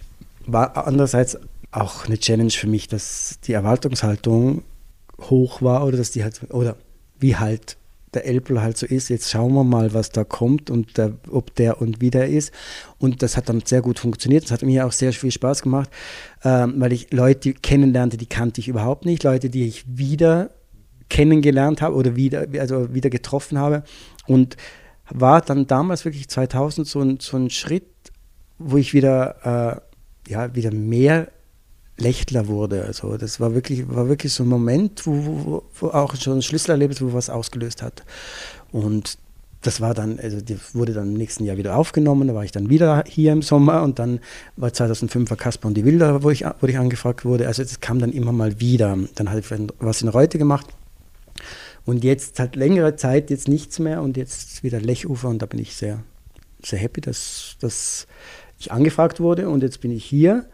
War 0.46 0.86
andererseits 0.86 1.38
auch 1.70 2.06
eine 2.06 2.18
Challenge 2.18 2.50
für 2.50 2.66
mich, 2.66 2.88
dass 2.88 3.38
die 3.44 3.52
Erwartungshaltung 3.52 4.62
hoch 5.20 5.62
war 5.62 5.86
oder 5.86 5.96
dass 5.96 6.10
die 6.10 6.22
halt, 6.22 6.40
oder 6.50 6.76
wie 7.18 7.36
halt 7.36 7.76
der 8.14 8.26
Elbler 8.26 8.62
halt 8.62 8.78
so 8.78 8.86
ist, 8.86 9.08
jetzt 9.08 9.30
schauen 9.30 9.52
wir 9.54 9.64
mal, 9.64 9.92
was 9.92 10.10
da 10.10 10.24
kommt 10.24 10.70
und 10.70 10.96
der, 10.96 11.14
ob 11.30 11.54
der 11.56 11.80
und 11.80 12.00
wie 12.00 12.10
der 12.10 12.28
ist. 12.28 12.52
Und 12.98 13.22
das 13.22 13.36
hat 13.36 13.48
dann 13.48 13.62
sehr 13.64 13.82
gut 13.82 13.98
funktioniert. 13.98 14.44
Das 14.44 14.52
hat 14.52 14.62
mir 14.62 14.86
auch 14.86 14.92
sehr 14.92 15.12
viel 15.12 15.32
Spaß 15.32 15.62
gemacht, 15.62 15.90
ähm, 16.44 16.74
weil 16.78 16.92
ich 16.92 17.12
Leute 17.12 17.54
kennenlernte, 17.54 18.16
die 18.16 18.26
kannte 18.26 18.60
ich 18.60 18.68
überhaupt 18.68 19.04
nicht. 19.04 19.24
Leute, 19.24 19.50
die 19.50 19.66
ich 19.66 19.84
wieder 19.86 20.50
kennengelernt 21.08 21.82
habe 21.82 21.96
oder 21.96 22.16
wieder, 22.16 22.46
also 22.58 22.94
wieder 22.94 23.10
getroffen 23.10 23.58
habe. 23.58 23.82
Und 24.26 24.56
war 25.10 25.42
dann 25.42 25.66
damals 25.66 26.04
wirklich 26.04 26.28
2000 26.28 26.86
so 26.86 27.00
ein, 27.00 27.18
so 27.20 27.36
ein 27.36 27.50
Schritt, 27.50 27.84
wo 28.58 28.76
ich 28.76 28.94
wieder, 28.94 29.82
äh, 30.26 30.30
ja, 30.30 30.54
wieder 30.54 30.72
mehr 30.72 31.28
Lächtler 31.96 32.48
wurde. 32.48 32.84
Also 32.84 33.16
das 33.16 33.40
war 33.40 33.54
wirklich, 33.54 33.88
war 33.88 34.08
wirklich 34.08 34.32
so 34.32 34.42
ein 34.42 34.48
Moment, 34.48 35.06
wo, 35.06 35.12
wo, 35.12 35.62
wo 35.78 35.86
auch 35.88 36.16
schon 36.16 36.38
ein 36.38 36.42
Schlüsselerlebnis, 36.42 37.00
wo 37.00 37.12
was 37.12 37.30
ausgelöst 37.30 37.82
hat. 37.82 38.02
Und 38.72 39.18
das 39.62 39.80
war 39.80 39.94
dann, 39.94 40.18
also 40.18 40.40
die 40.40 40.58
wurde 40.72 40.92
dann 40.92 41.08
im 41.08 41.14
nächsten 41.14 41.44
Jahr 41.44 41.56
wieder 41.56 41.76
aufgenommen, 41.76 42.28
da 42.28 42.34
war 42.34 42.44
ich 42.44 42.52
dann 42.52 42.68
wieder 42.68 43.04
hier 43.06 43.32
im 43.32 43.42
Sommer 43.42 43.82
und 43.82 43.98
dann 43.98 44.20
war 44.56 44.72
2005 44.72 45.36
Kasper 45.36 45.68
und 45.68 45.74
die 45.74 45.84
Wilder, 45.84 46.22
wo 46.22 46.30
ich, 46.30 46.44
wo 46.60 46.66
ich 46.66 46.78
angefragt 46.78 47.24
wurde. 47.24 47.46
Also 47.46 47.62
das 47.62 47.80
kam 47.80 47.98
dann 47.98 48.12
immer 48.12 48.32
mal 48.32 48.60
wieder. 48.60 48.98
Dann 49.14 49.30
habe 49.30 49.40
ich 49.40 49.46
was 49.78 50.02
in 50.02 50.08
Reute 50.08 50.38
gemacht 50.38 50.66
und 51.86 52.04
jetzt 52.04 52.38
hat 52.40 52.56
längere 52.56 52.96
Zeit 52.96 53.30
jetzt 53.30 53.48
nichts 53.48 53.78
mehr 53.78 54.02
und 54.02 54.16
jetzt 54.16 54.62
wieder 54.62 54.80
Lechufer 54.80 55.28
und 55.28 55.40
da 55.40 55.46
bin 55.46 55.60
ich 55.60 55.74
sehr, 55.76 56.02
sehr 56.62 56.78
happy, 56.78 57.00
dass, 57.00 57.56
dass 57.60 58.06
ich 58.66 58.72
angefragt 58.72 59.20
wurde 59.20 59.48
und 59.48 59.62
jetzt 59.62 59.80
bin 59.80 59.90
ich 59.90 60.04
hier 60.04 60.46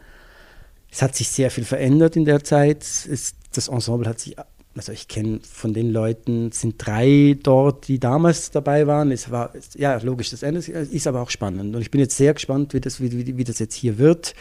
es 0.91 1.01
hat 1.01 1.15
sich 1.15 1.29
sehr 1.29 1.49
viel 1.49 1.63
verändert 1.63 2.15
in 2.15 2.25
der 2.25 2.43
Zeit. 2.43 2.83
Es, 2.83 3.33
das 3.53 3.69
Ensemble 3.69 4.07
hat 4.07 4.19
sich, 4.19 4.35
also 4.75 4.91
ich 4.91 5.07
kenne 5.07 5.39
von 5.41 5.73
den 5.73 5.91
Leuten, 5.91 6.51
sind 6.51 6.75
drei 6.77 7.37
dort, 7.41 7.87
die 7.87 7.97
damals 7.97 8.51
dabei 8.51 8.87
waren. 8.87 9.11
Es 9.11 9.31
war, 9.31 9.53
ja, 9.75 9.97
logisch, 9.97 10.29
das 10.29 10.43
Ende 10.43 10.59
ist 10.59 11.07
aber 11.07 11.21
auch 11.21 11.29
spannend. 11.29 11.75
Und 11.75 11.81
ich 11.81 11.91
bin 11.91 12.01
jetzt 12.01 12.17
sehr 12.17 12.33
gespannt, 12.33 12.73
wie 12.73 12.81
das, 12.81 13.01
wie, 13.01 13.37
wie 13.37 13.43
das 13.43 13.59
jetzt 13.59 13.73
hier 13.73 13.97
wird, 13.97 14.35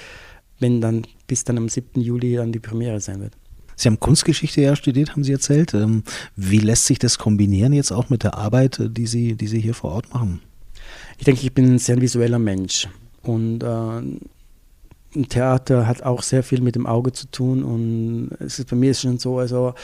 wenn 0.58 0.80
dann 0.80 1.06
bis 1.28 1.44
dann 1.44 1.56
am 1.56 1.68
7. 1.68 2.00
Juli 2.00 2.34
dann 2.34 2.52
die 2.52 2.60
Premiere 2.60 3.00
sein 3.00 3.20
wird. 3.20 3.34
Sie 3.76 3.88
haben 3.88 4.00
Kunstgeschichte 4.00 4.60
ja 4.60 4.76
studiert, 4.76 5.12
haben 5.12 5.24
Sie 5.24 5.32
erzählt. 5.32 5.72
Ähm, 5.72 6.02
wie 6.36 6.58
lässt 6.58 6.84
sich 6.84 6.98
das 6.98 7.16
kombinieren 7.16 7.72
jetzt 7.72 7.92
auch 7.92 8.10
mit 8.10 8.24
der 8.24 8.34
Arbeit, 8.34 8.78
die 8.78 9.06
Sie, 9.06 9.36
die 9.36 9.46
Sie 9.46 9.60
hier 9.60 9.72
vor 9.72 9.92
Ort 9.92 10.12
machen? 10.12 10.42
Ich 11.16 11.24
denke, 11.24 11.42
ich 11.42 11.54
bin 11.54 11.74
ein 11.74 11.78
sehr 11.78 11.98
visueller 12.00 12.38
Mensch. 12.38 12.88
Und 13.22 13.62
äh, 13.62 15.24
Theater 15.28 15.86
hat 15.86 16.02
auch 16.02 16.22
sehr 16.22 16.42
viel 16.42 16.60
mit 16.60 16.76
dem 16.76 16.86
Auge 16.86 17.12
zu 17.12 17.26
tun 17.30 17.64
und 17.64 18.30
es 18.38 18.58
ist 18.58 18.70
bei 18.70 18.76
mir 18.76 18.92
ist 18.92 19.00
schon 19.00 19.18
so, 19.18 19.38
also 19.38 19.74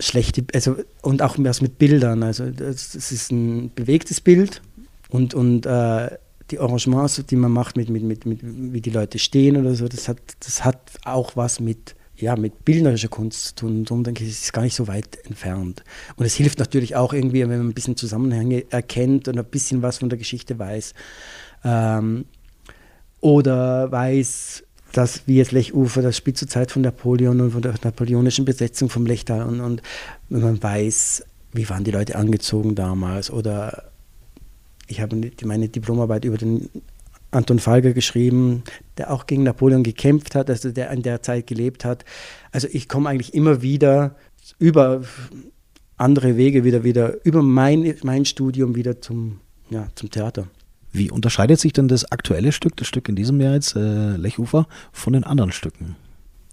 schlechte, 0.00 0.44
also 0.54 0.76
und 1.02 1.22
auch 1.22 1.36
was 1.38 1.60
mit 1.60 1.78
Bildern, 1.78 2.22
also 2.22 2.50
das 2.50 2.94
ist 2.94 3.30
ein 3.30 3.70
bewegtes 3.74 4.20
Bild 4.20 4.62
und, 5.10 5.34
und 5.34 5.66
äh, 5.66 6.08
die 6.50 6.58
Arrangements, 6.58 7.22
die 7.24 7.36
man 7.36 7.52
macht, 7.52 7.76
mit, 7.76 7.88
mit, 7.88 8.02
mit, 8.02 8.26
mit, 8.26 8.40
wie 8.42 8.80
die 8.80 8.90
Leute 8.90 9.18
stehen 9.18 9.56
oder 9.56 9.74
so, 9.74 9.88
das 9.88 10.08
hat, 10.08 10.18
das 10.40 10.64
hat 10.64 10.78
auch 11.04 11.36
was 11.36 11.60
mit, 11.60 11.94
ja, 12.16 12.36
mit 12.36 12.64
bildnerischer 12.64 13.08
Kunst 13.08 13.44
zu 13.46 13.54
tun. 13.54 13.78
Und 13.78 13.90
darum 13.90 14.04
denke 14.04 14.24
ich, 14.24 14.30
es 14.30 14.42
ist 14.42 14.52
gar 14.52 14.62
nicht 14.62 14.74
so 14.74 14.86
weit 14.86 15.18
entfernt. 15.24 15.82
Und 16.16 16.26
es 16.26 16.34
hilft 16.34 16.58
natürlich 16.58 16.96
auch 16.96 17.12
irgendwie, 17.12 17.40
wenn 17.40 17.48
man 17.48 17.68
ein 17.68 17.74
bisschen 17.74 17.96
Zusammenhänge 17.96 18.70
erkennt 18.70 19.28
und 19.28 19.38
ein 19.38 19.44
bisschen 19.44 19.82
was 19.82 19.98
von 19.98 20.10
der 20.10 20.18
Geschichte 20.18 20.58
weiß. 20.58 20.94
Ähm, 21.64 22.26
oder 23.20 23.90
weiß, 23.90 24.64
dass 24.92 25.26
wie 25.26 25.36
jetzt 25.36 25.52
Lechufer, 25.52 26.02
das 26.02 26.16
spielt 26.16 26.38
zur 26.38 26.48
Zeit 26.48 26.70
von 26.70 26.82
Napoleon 26.82 27.40
und 27.40 27.50
von 27.50 27.62
der 27.62 27.74
napoleonischen 27.82 28.44
Besetzung 28.44 28.88
vom 28.88 29.06
Lechtal 29.06 29.46
und, 29.46 29.60
und 29.60 29.82
wenn 30.28 30.42
man 30.42 30.62
weiß, 30.62 31.24
wie 31.52 31.68
waren 31.68 31.84
die 31.84 31.90
Leute 31.90 32.16
angezogen 32.16 32.74
damals 32.74 33.30
oder 33.30 33.90
ich 34.86 35.00
habe 35.00 35.30
meine 35.44 35.68
Diplomarbeit 35.68 36.24
über 36.24 36.36
den 36.36 36.68
Anton 37.30 37.58
Falger 37.58 37.92
geschrieben, 37.92 38.62
der 38.98 39.10
auch 39.10 39.26
gegen 39.26 39.42
Napoleon 39.42 39.82
gekämpft 39.82 40.34
hat, 40.34 40.50
also 40.50 40.70
der 40.70 40.90
in 40.90 41.02
der 41.02 41.22
Zeit 41.22 41.46
gelebt 41.46 41.84
hat. 41.84 42.04
Also 42.52 42.68
ich 42.70 42.88
komme 42.88 43.08
eigentlich 43.08 43.34
immer 43.34 43.62
wieder 43.62 44.14
über 44.58 45.02
andere 45.96 46.36
Wege 46.36 46.64
wieder 46.64 46.84
wieder 46.84 47.24
über 47.24 47.42
mein, 47.42 47.94
mein 48.02 48.24
Studium 48.24 48.76
wieder 48.76 49.00
zum, 49.00 49.40
ja, 49.70 49.88
zum 49.94 50.10
Theater. 50.10 50.46
Wie 50.94 51.10
unterscheidet 51.10 51.58
sich 51.58 51.72
denn 51.72 51.88
das 51.88 52.10
aktuelle 52.12 52.52
Stück, 52.52 52.76
das 52.76 52.86
Stück 52.86 53.08
in 53.08 53.16
diesem 53.16 53.40
Jahr 53.40 53.54
jetzt, 53.54 53.74
äh, 53.74 54.16
Lechufer, 54.16 54.68
von 54.92 55.12
den 55.12 55.24
anderen 55.24 55.50
Stücken? 55.50 55.96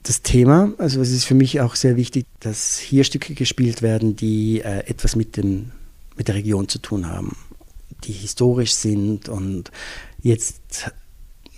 Das 0.02 0.24
Thema, 0.24 0.74
also 0.80 1.00
es 1.00 1.12
ist 1.12 1.26
für 1.26 1.36
mich 1.36 1.62
auch 1.62 1.76
sehr 1.76 1.96
wichtig, 1.96 2.26
dass 2.40 2.80
hier 2.80 3.04
Stücke 3.04 3.36
gespielt 3.36 3.84
werden, 3.84 4.16
die 4.16 4.62
äh, 4.62 4.80
etwas 4.88 5.16
mit, 5.16 5.38
dem, 5.38 5.70
mit 6.18 6.28
der 6.28 6.34
Region 6.34 6.68
zu 6.68 6.80
tun 6.80 7.06
haben, 7.06 7.38
die 8.04 8.14
historisch 8.14 8.74
sind. 8.74 9.30
Und 9.30 9.70
jetzt 10.24 10.92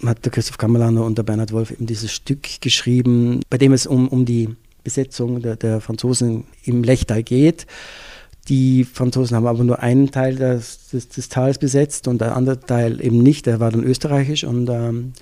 hat 0.05 0.25
der 0.25 0.33
Christoph 0.33 0.57
Kammerlander 0.57 1.05
und 1.05 1.17
der 1.17 1.23
Bernhard 1.23 1.53
Wolf 1.53 1.71
eben 1.71 1.85
dieses 1.85 2.11
Stück 2.11 2.59
geschrieben, 2.59 3.39
bei 3.49 3.57
dem 3.57 3.71
es 3.71 3.87
um, 3.87 4.09
um 4.09 4.25
die 4.25 4.49
Besetzung 4.83 5.41
der, 5.41 5.55
der 5.55 5.79
Franzosen 5.79 6.43
im 6.65 6.83
Lechtal 6.83 7.23
geht. 7.23 7.65
Die 8.49 8.83
Franzosen 8.83 9.37
haben 9.37 9.47
aber 9.47 9.63
nur 9.63 9.79
einen 9.79 10.11
Teil 10.11 10.35
des, 10.35 10.89
des, 10.89 11.07
des 11.09 11.29
Tals 11.29 11.57
besetzt 11.57 12.07
und 12.07 12.19
der 12.19 12.35
andere 12.35 12.59
Teil 12.59 13.03
eben 13.03 13.19
nicht, 13.19 13.45
der 13.45 13.59
war 13.59 13.71
dann 13.71 13.83
österreichisch 13.83 14.43
und 14.43 14.69
ähm, 14.69 15.13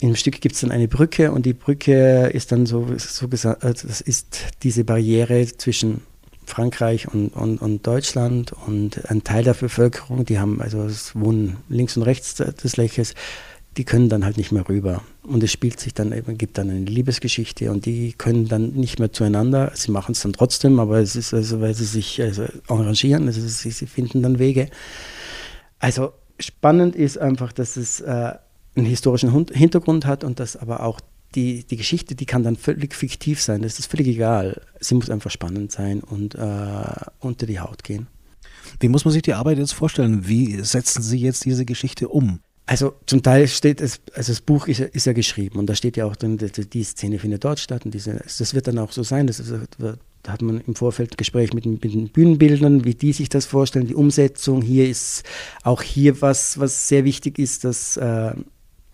im 0.00 0.14
Stück 0.14 0.40
gibt 0.42 0.54
es 0.54 0.60
dann 0.60 0.70
eine 0.70 0.88
Brücke 0.88 1.32
und 1.32 1.46
die 1.46 1.54
Brücke 1.54 2.26
ist 2.26 2.52
dann 2.52 2.66
so, 2.66 2.86
so 2.98 3.28
gesagt, 3.28 3.64
also 3.64 3.88
das 3.88 4.02
ist 4.02 4.38
diese 4.62 4.84
Barriere 4.84 5.46
zwischen 5.46 6.02
Frankreich 6.44 7.12
und, 7.12 7.30
und, 7.30 7.58
und, 7.58 7.86
Deutschland 7.86 8.52
und 8.66 9.10
ein 9.10 9.24
Teil 9.24 9.42
der 9.42 9.54
Bevölkerung, 9.54 10.24
die 10.24 10.38
haben, 10.38 10.60
also 10.60 10.84
es 10.84 11.16
wohnen 11.16 11.56
links 11.68 11.96
und 11.96 12.04
rechts 12.04 12.34
des 12.34 12.76
Leches, 12.76 13.14
die 13.76 13.84
können 13.84 14.08
dann 14.08 14.24
halt 14.24 14.36
nicht 14.38 14.52
mehr 14.52 14.68
rüber. 14.68 15.02
Und 15.22 15.42
es 15.42 15.52
spielt 15.52 15.78
sich 15.80 15.92
dann 15.92 16.12
eben, 16.12 16.38
gibt 16.38 16.56
dann 16.56 16.70
eine 16.70 16.84
Liebesgeschichte 16.84 17.70
und 17.70 17.84
die 17.84 18.12
können 18.12 18.48
dann 18.48 18.70
nicht 18.70 18.98
mehr 18.98 19.12
zueinander. 19.12 19.72
Sie 19.74 19.90
machen 19.90 20.12
es 20.12 20.20
dann 20.20 20.32
trotzdem, 20.32 20.80
aber 20.80 20.98
es 20.98 21.14
ist 21.14 21.34
also, 21.34 21.60
weil 21.60 21.74
sie 21.74 21.84
sich 21.84 22.22
also 22.22 22.46
arrangieren, 22.68 23.26
also 23.26 23.40
sie, 23.40 23.70
sie, 23.70 23.86
finden 23.86 24.22
dann 24.22 24.38
Wege. 24.38 24.70
Also 25.78 26.12
spannend 26.38 26.96
ist 26.96 27.18
einfach, 27.18 27.52
dass 27.52 27.76
es 27.76 28.00
äh, 28.00 28.32
einen 28.76 28.86
historischen 28.86 29.46
Hintergrund 29.52 30.06
hat 30.06 30.24
und 30.24 30.40
dass 30.40 30.56
aber 30.56 30.82
auch 30.82 31.00
die, 31.34 31.64
die 31.64 31.76
Geschichte, 31.76 32.14
die 32.14 32.26
kann 32.26 32.44
dann 32.44 32.56
völlig 32.56 32.94
fiktiv 32.94 33.42
sein. 33.42 33.62
Das 33.62 33.78
ist 33.78 33.90
völlig 33.90 34.06
egal. 34.06 34.62
Sie 34.80 34.94
muss 34.94 35.10
einfach 35.10 35.30
spannend 35.30 35.72
sein 35.72 36.00
und 36.00 36.34
äh, 36.34 36.38
unter 37.20 37.46
die 37.46 37.60
Haut 37.60 37.84
gehen. 37.84 38.06
Wie 38.80 38.88
muss 38.88 39.04
man 39.04 39.12
sich 39.12 39.22
die 39.22 39.34
Arbeit 39.34 39.58
jetzt 39.58 39.72
vorstellen? 39.72 40.26
Wie 40.26 40.60
setzen 40.62 41.02
Sie 41.02 41.18
jetzt 41.18 41.44
diese 41.44 41.64
Geschichte 41.64 42.08
um? 42.08 42.40
Also 42.68 42.94
zum 43.06 43.22
Teil 43.22 43.46
steht 43.46 43.80
es, 43.80 44.00
also 44.12 44.32
das 44.32 44.40
Buch 44.40 44.66
ist, 44.66 44.80
ist 44.80 45.06
ja 45.06 45.12
geschrieben 45.12 45.60
und 45.60 45.66
da 45.66 45.76
steht 45.76 45.96
ja 45.96 46.04
auch 46.04 46.16
drin, 46.16 46.36
die, 46.36 46.84
Szene 46.84 47.20
findet 47.20 47.44
dort 47.44 47.60
statt 47.60 47.84
und 47.84 47.94
diese, 47.94 48.14
das 48.14 48.54
wird 48.54 48.66
dann 48.66 48.80
auch 48.80 48.90
so 48.90 49.04
sein. 49.04 49.28
Das 49.28 49.38
ist, 49.38 49.52
da 49.78 50.32
hat 50.32 50.42
man 50.42 50.60
im 50.62 50.74
Vorfeld 50.74 51.16
Gespräch 51.16 51.52
mit, 51.52 51.64
mit, 51.64 51.84
den 51.84 52.08
Bühnenbildern, 52.08 52.84
wie 52.84 52.94
die 52.94 53.12
sich 53.12 53.28
das 53.28 53.46
vorstellen, 53.46 53.86
die 53.86 53.94
Umsetzung. 53.94 54.62
Hier 54.62 54.88
ist 54.88 55.22
auch 55.62 55.80
hier 55.80 56.20
was, 56.20 56.58
was 56.58 56.88
sehr 56.88 57.04
wichtig 57.04 57.38
ist, 57.38 57.62
dass 57.62 57.96
äh, 57.98 58.32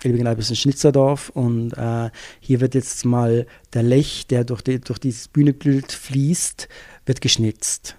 Elbingenalb 0.02 0.38
ist 0.38 0.50
ein 0.50 0.56
Schnitzerdorf 0.56 1.30
und 1.30 1.72
äh, 1.72 2.10
hier 2.40 2.60
wird 2.60 2.74
jetzt 2.74 3.06
mal 3.06 3.46
der 3.72 3.84
Lech, 3.84 4.26
der 4.26 4.44
durch, 4.44 4.60
die, 4.60 4.80
durch 4.80 4.98
dieses 4.98 5.28
Bühnenbild 5.28 5.92
fließt, 5.92 6.68
wird 7.06 7.22
geschnitzt 7.22 7.96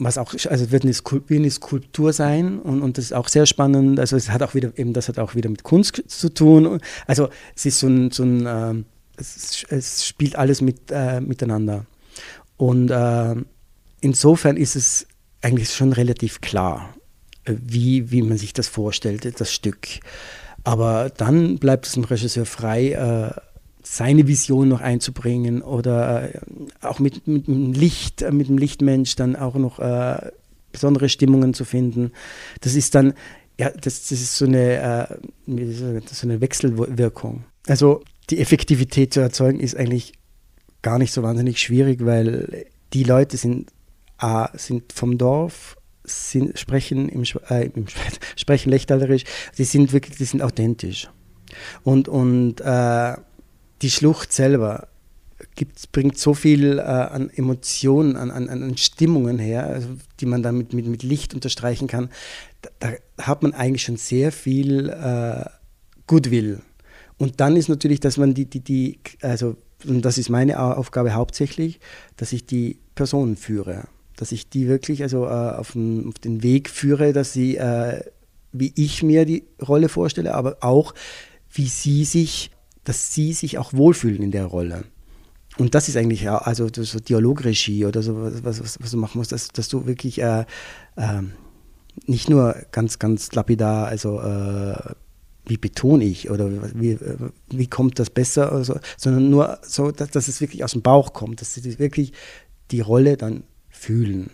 was 0.00 0.18
auch, 0.18 0.34
also 0.48 0.70
wird 0.70 0.82
eine, 0.82 0.94
Skulptur, 0.94 1.36
eine 1.36 1.50
Skulptur 1.50 2.12
sein 2.12 2.58
und, 2.58 2.82
und 2.82 2.98
das 2.98 3.06
ist 3.06 3.12
auch 3.12 3.28
sehr 3.28 3.46
spannend. 3.46 4.00
Also 4.00 4.16
es 4.16 4.30
hat 4.30 4.42
auch 4.42 4.54
wieder, 4.54 4.76
eben 4.76 4.94
das 4.94 5.08
hat 5.08 5.18
auch 5.18 5.34
wieder 5.34 5.50
mit 5.50 5.62
Kunst 5.62 6.02
zu 6.06 6.32
tun. 6.32 6.80
Also 7.06 7.28
es 7.54 7.66
ist 7.66 7.80
so 7.80 7.86
ein, 7.86 8.10
so 8.10 8.24
ein 8.24 8.46
äh, 8.46 8.82
es, 9.20 9.64
es, 9.68 10.06
spielt 10.06 10.36
alles 10.36 10.62
mit, 10.62 10.90
äh, 10.90 11.20
miteinander. 11.20 11.84
Und 12.56 12.90
äh, 12.90 13.36
insofern 14.00 14.56
ist 14.56 14.74
es 14.74 15.06
eigentlich 15.42 15.70
schon 15.70 15.92
relativ 15.92 16.40
klar, 16.40 16.94
äh, 17.44 17.54
wie, 17.60 18.10
wie 18.10 18.22
man 18.22 18.38
sich 18.38 18.54
das 18.54 18.68
vorstellt, 18.68 19.40
das 19.40 19.52
Stück. 19.52 19.86
Aber 20.64 21.10
dann 21.10 21.58
bleibt 21.58 21.86
es 21.86 21.92
dem 21.92 22.04
Regisseur 22.04 22.46
frei, 22.46 22.92
äh, 22.92 23.40
seine 23.92 24.28
Vision 24.28 24.68
noch 24.68 24.80
einzubringen 24.80 25.62
oder 25.62 26.32
äh, 26.32 26.40
auch 26.80 27.00
mit, 27.00 27.26
mit 27.26 27.48
dem 27.48 27.72
Licht, 27.72 28.22
äh, 28.22 28.30
mit 28.30 28.46
dem 28.46 28.56
Lichtmensch 28.56 29.16
dann 29.16 29.34
auch 29.34 29.56
noch 29.56 29.80
äh, 29.80 30.30
besondere 30.70 31.08
Stimmungen 31.08 31.54
zu 31.54 31.64
finden. 31.64 32.12
Das 32.60 32.76
ist 32.76 32.94
dann, 32.94 33.14
ja, 33.58 33.68
das, 33.70 34.06
das 34.08 34.12
ist 34.12 34.36
so 34.36 34.44
eine, 34.44 35.18
äh, 35.48 35.72
so 36.06 36.28
eine 36.28 36.40
Wechselwirkung. 36.40 37.42
Also 37.66 38.04
die 38.30 38.38
Effektivität 38.38 39.12
zu 39.12 39.18
erzeugen 39.18 39.58
ist 39.58 39.76
eigentlich 39.76 40.12
gar 40.82 40.98
nicht 40.98 41.12
so 41.12 41.24
wahnsinnig 41.24 41.58
schwierig, 41.58 42.06
weil 42.06 42.66
die 42.92 43.02
Leute 43.02 43.38
sind, 43.38 43.72
äh, 44.22 44.46
sind 44.54 44.92
vom 44.92 45.18
Dorf, 45.18 45.76
sind, 46.04 46.56
sprechen, 46.56 47.08
im, 47.08 47.24
äh, 47.48 47.66
im 47.74 47.86
sprechen 48.36 48.70
lechtalerisch, 48.70 49.24
sie 49.52 49.64
sind 49.64 49.92
wirklich, 49.92 50.16
die 50.16 50.26
sind 50.26 50.42
authentisch. 50.42 51.10
Und, 51.82 52.06
und 52.06 52.60
äh, 52.60 53.16
die 53.82 53.90
Schlucht 53.90 54.32
selber 54.32 54.88
gibt, 55.54 55.92
bringt 55.92 56.18
so 56.18 56.34
viel 56.34 56.78
äh, 56.78 56.82
an 56.82 57.30
Emotionen, 57.30 58.16
an, 58.16 58.30
an, 58.30 58.48
an 58.48 58.76
Stimmungen 58.76 59.38
her, 59.38 59.66
also, 59.66 59.88
die 60.20 60.26
man 60.26 60.42
dann 60.42 60.56
mit, 60.56 60.72
mit, 60.72 60.86
mit 60.86 61.02
Licht 61.02 61.34
unterstreichen 61.34 61.88
kann. 61.88 62.10
Da, 62.62 62.70
da 62.80 63.26
hat 63.26 63.42
man 63.42 63.54
eigentlich 63.54 63.82
schon 63.82 63.96
sehr 63.96 64.32
viel 64.32 64.90
äh, 64.90 65.48
Goodwill. 66.06 66.60
Und 67.18 67.40
dann 67.40 67.56
ist 67.56 67.68
natürlich, 67.68 68.00
dass 68.00 68.16
man 68.16 68.34
die, 68.34 68.46
die, 68.46 68.60
die, 68.60 68.98
also, 69.20 69.56
und 69.86 70.04
das 70.04 70.18
ist 70.18 70.30
meine 70.30 70.58
Aufgabe 70.58 71.14
hauptsächlich, 71.14 71.80
dass 72.16 72.32
ich 72.32 72.46
die 72.46 72.78
Personen 72.94 73.36
führe. 73.36 73.84
Dass 74.16 74.32
ich 74.32 74.48
die 74.48 74.68
wirklich 74.68 75.02
also 75.02 75.26
äh, 75.26 75.28
auf, 75.28 75.72
den, 75.72 76.08
auf, 76.08 76.18
den, 76.18 76.42
Weg 76.42 76.68
führe, 76.68 77.12
dass 77.12 77.32
sie, 77.32 77.56
äh, 77.56 78.02
wie 78.52 78.72
ich 78.74 79.02
mir 79.02 79.24
die 79.24 79.44
Rolle 79.66 79.88
vorstelle, 79.88 80.34
aber 80.34 80.58
auch, 80.60 80.94
wie 81.52 81.66
sie 81.66 82.04
sich, 82.04 82.50
dass 82.84 83.14
sie 83.14 83.32
sich 83.32 83.58
auch 83.58 83.72
wohlfühlen 83.72 84.22
in 84.22 84.30
der 84.30 84.46
Rolle. 84.46 84.84
Und 85.58 85.74
das 85.74 85.88
ist 85.88 85.96
eigentlich 85.96 86.30
also 86.30 86.68
so 86.72 87.00
Dialogregie 87.00 87.84
oder 87.84 88.02
so, 88.02 88.16
was, 88.42 88.62
was, 88.62 88.80
was 88.80 88.90
du 88.90 88.96
machen 88.96 89.18
musst, 89.18 89.32
dass, 89.32 89.48
dass 89.48 89.68
du 89.68 89.86
wirklich 89.86 90.22
äh, 90.22 90.44
äh, 90.96 91.22
nicht 92.06 92.30
nur 92.30 92.56
ganz, 92.72 92.98
ganz 92.98 93.32
lapidar, 93.32 93.86
also 93.86 94.20
äh, 94.20 94.94
wie 95.46 95.56
betone 95.56 96.04
ich 96.04 96.30
oder 96.30 96.50
wie, 96.74 96.98
wie 97.48 97.66
kommt 97.66 97.98
das 97.98 98.10
besser, 98.10 98.52
oder 98.52 98.64
so, 98.64 98.78
sondern 98.96 99.30
nur 99.30 99.58
so, 99.62 99.90
dass, 99.90 100.10
dass 100.10 100.28
es 100.28 100.40
wirklich 100.40 100.62
aus 100.64 100.72
dem 100.72 100.82
Bauch 100.82 101.12
kommt, 101.12 101.40
dass 101.40 101.54
sie 101.54 101.78
wirklich 101.78 102.12
die 102.70 102.80
Rolle 102.80 103.16
dann 103.16 103.42
fühlen. 103.68 104.30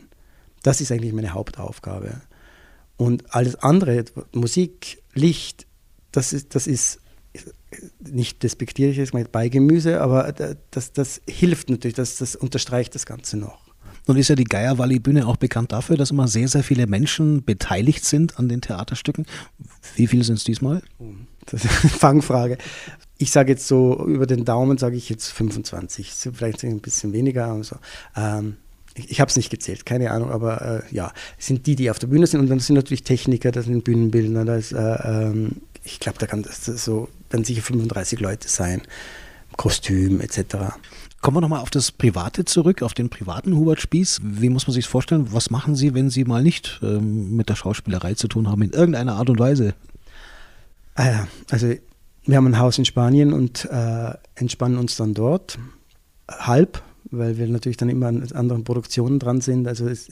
Das 0.63 0.81
ist 0.81 0.93
eigentlich 0.93 1.13
meine 1.13 1.33
Hauptaufgabe. 1.33 2.21
Und 2.97 3.35
alles 3.35 3.57
andere, 3.57 4.05
Musik, 4.33 5.03
Licht, 5.15 5.67
das 6.13 6.33
ist, 6.33 6.55
das 6.55 6.67
ist 6.67 7.01
nicht 8.01 8.43
despektierlich 8.43 8.99
ist, 8.99 9.13
bei 9.33 9.49
Gemüse, 9.49 10.01
aber 10.01 10.33
das, 10.71 10.93
das 10.93 11.21
hilft 11.29 11.71
natürlich, 11.71 11.95
das, 11.95 12.19
das 12.19 12.37
unterstreicht 12.37 12.95
das 12.95 13.07
Ganze 13.07 13.37
noch. 13.37 13.67
Nun 14.07 14.17
ist 14.17 14.29
ja 14.29 14.37
die 14.37 14.45
Geierwalli-Bühne 14.45 15.27
auch 15.27 15.37
bekannt 15.37 15.73
dafür, 15.73 15.97
dass 15.97 16.13
immer 16.13 16.29
sehr, 16.29 16.47
sehr 16.47 16.63
viele 16.63 16.87
Menschen 16.87 17.45
beteiligt 17.45 18.05
sind 18.05 18.39
an 18.39 18.49
den 18.49 18.61
Theaterstücken. 18.61 19.27
Wie 19.97 20.07
viele 20.07 20.25
sind 20.25 20.37
es 20.37 20.45
diesmal? 20.45 20.83
Das 21.49 21.65
ist 21.65 21.71
eine 21.81 21.91
Fangfrage. 21.91 22.59
Ich 23.19 23.31
sage 23.31 23.53
jetzt 23.53 23.69
so, 23.69 24.05
über 24.05 24.27
den 24.27 24.45
Daumen 24.45 24.79
sage 24.79 24.97
ich 24.97 25.09
jetzt 25.09 25.29
25, 25.29 26.13
vielleicht 26.35 26.65
ein 26.65 26.81
bisschen 26.81 27.13
weniger. 27.13 27.55
Und 27.55 27.63
so. 27.63 27.77
Ähm, 28.17 28.57
ich, 28.97 29.13
ich 29.13 29.21
habe 29.21 29.29
es 29.29 29.37
nicht 29.37 29.51
gezählt, 29.51 29.87
keine 29.87 30.11
Ahnung, 30.11 30.33
aber 30.33 30.61
äh, 30.91 30.95
ja, 30.95 31.13
es 31.39 31.47
sind 31.47 31.67
die, 31.69 31.77
die 31.77 31.89
auf 31.89 32.01
der 32.01 32.09
Bühne 32.09 32.27
sind 32.27 32.41
und 32.41 32.51
dann 32.51 32.59
sind 32.59 32.75
natürlich 32.75 33.05
Techniker, 33.05 33.53
das 33.53 33.67
sind 33.67 33.85
Bühnenbildner, 33.85 34.45
da 34.45 34.57
ist, 34.57 34.73
äh, 34.73 34.79
ähm, 34.79 35.61
ich 35.85 36.01
glaube, 36.01 36.19
da 36.19 36.27
kann 36.27 36.43
das 36.43 36.65
so 36.65 37.09
werden 37.31 37.45
sicher 37.45 37.63
35 37.63 38.21
Leute 38.21 38.49
sein, 38.49 38.83
Kostüm 39.57 40.21
etc. 40.21 40.77
Kommen 41.21 41.39
wir 41.39 41.41
nochmal 41.41 41.61
auf 41.61 41.71
das 41.71 41.93
Private 41.93 42.45
zurück, 42.45 42.83
auf 42.83 42.95
den 42.95 43.09
privaten 43.09 43.57
Hubert 43.57 43.81
Spieß. 43.81 44.21
Wie 44.23 44.49
muss 44.49 44.67
man 44.67 44.75
sich 44.75 44.87
vorstellen? 44.87 45.29
Was 45.33 45.51
machen 45.51 45.75
Sie, 45.75 45.95
wenn 45.95 46.11
Sie 46.11 46.25
mal 46.25 46.43
nicht 46.43 46.81
ähm, 46.83 47.37
mit 47.37 47.49
der 47.49 47.57
Schauspielerei 47.57 48.15
zu 48.15 48.29
tun 48.29 48.49
haben, 48.49 48.63
in 48.63 48.71
irgendeiner 48.71 49.15
Art 49.15 49.31
und 49.31 49.39
Weise? 49.39 49.75
Ah 50.95 51.27
also 51.51 51.73
wir 52.25 52.37
haben 52.37 52.47
ein 52.47 52.59
Haus 52.59 52.79
in 52.79 52.85
Spanien 52.85 53.33
und 53.33 53.65
äh, 53.67 54.15
entspannen 54.35 54.79
uns 54.79 54.97
dann 54.97 55.15
dort 55.15 55.59
halb, 56.29 56.83
weil 57.11 57.39
wir 57.39 57.47
natürlich 57.47 57.77
dann 57.77 57.89
immer 57.89 58.09
an 58.09 58.27
anderen 58.33 58.65
Produktionen 58.65 59.19
dran 59.19 59.41
sind. 59.41 59.69
Also 59.69 59.89
es, 59.89 60.09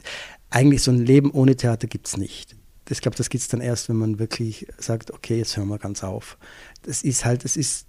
eigentlich 0.51 0.83
so 0.83 0.91
ein 0.91 1.05
Leben 1.05 1.31
ohne 1.33 1.57
Theater 1.57 1.87
gibt 1.87 2.07
es 2.07 2.17
nicht 2.17 2.57
ich 2.91 3.01
glaube, 3.01 3.17
das 3.17 3.31
gibt 3.31 3.43
es 3.43 3.49
dann 3.49 3.61
erst, 3.61 3.89
wenn 3.89 3.97
man 3.97 4.19
wirklich 4.19 4.67
sagt, 4.79 5.11
okay, 5.11 5.39
jetzt 5.39 5.57
hören 5.57 5.69
wir 5.69 5.79
ganz 5.79 6.05
auf. 6.05 6.37
Das 6.83 7.03
ist 7.03 7.25
halt, 7.25 7.45
es 7.45 7.57
ist, 7.57 7.87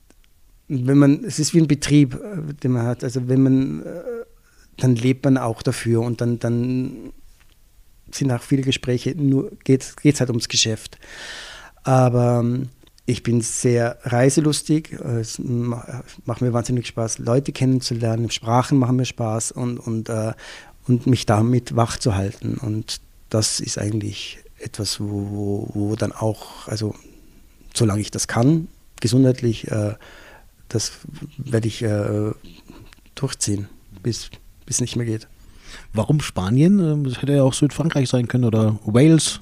wenn 0.67 0.97
man, 0.97 1.23
es 1.23 1.39
ist 1.39 1.53
wie 1.53 1.59
ein 1.59 1.67
Betrieb, 1.67 2.15
äh, 2.15 2.53
den 2.53 2.71
man 2.71 2.85
hat. 2.85 3.03
Also 3.03 3.27
wenn 3.27 3.43
man, 3.43 3.83
äh, 3.83 4.03
dann 4.77 4.95
lebt 4.95 5.25
man 5.25 5.37
auch 5.37 5.61
dafür 5.61 6.01
und 6.01 6.21
dann, 6.21 6.39
dann 6.39 7.13
sind 8.11 8.31
auch 8.31 8.41
viele 8.41 8.61
Gespräche, 8.61 9.15
nur 9.15 9.51
geht 9.63 9.95
es 10.03 10.19
halt 10.19 10.29
ums 10.29 10.47
Geschäft. 10.47 10.97
Aber 11.83 12.39
ähm, 12.39 12.69
ich 13.05 13.21
bin 13.21 13.41
sehr 13.41 13.99
reiselustig, 14.03 14.93
es 14.93 15.39
macht 15.39 16.41
mir 16.41 16.53
wahnsinnig 16.53 16.87
Spaß, 16.87 17.19
Leute 17.19 17.51
kennenzulernen, 17.51 18.31
Sprachen 18.31 18.79
machen 18.79 18.95
mir 18.95 19.05
Spaß 19.05 19.51
und, 19.51 19.77
und, 19.77 20.09
äh, 20.09 20.33
und 20.87 21.05
mich 21.05 21.27
damit 21.27 21.75
wach 21.75 21.97
zu 21.97 22.15
halten. 22.15 22.57
Und 22.57 23.01
das 23.29 23.59
ist 23.59 23.77
eigentlich 23.77 24.39
etwas, 24.65 24.99
wo, 24.99 25.69
wo, 25.73 25.95
dann 25.95 26.11
auch, 26.11 26.67
also 26.67 26.95
solange 27.73 28.01
ich 28.01 28.11
das 28.11 28.27
kann, 28.27 28.67
gesundheitlich, 28.99 29.69
äh, 29.71 29.95
das 30.69 30.93
werde 31.37 31.67
ich 31.67 31.81
äh, 31.83 32.31
durchziehen, 33.13 33.69
bis 34.01 34.29
es 34.67 34.81
nicht 34.81 34.95
mehr 34.95 35.05
geht. 35.05 35.27
Warum 35.93 36.19
Spanien? 36.21 36.79
Ähm, 36.79 37.03
das 37.03 37.21
hätte 37.21 37.33
ja 37.33 37.43
auch 37.43 37.53
Südfrankreich 37.53 38.09
sein 38.09 38.27
können 38.27 38.45
oder 38.45 38.79
Wales. 38.85 39.39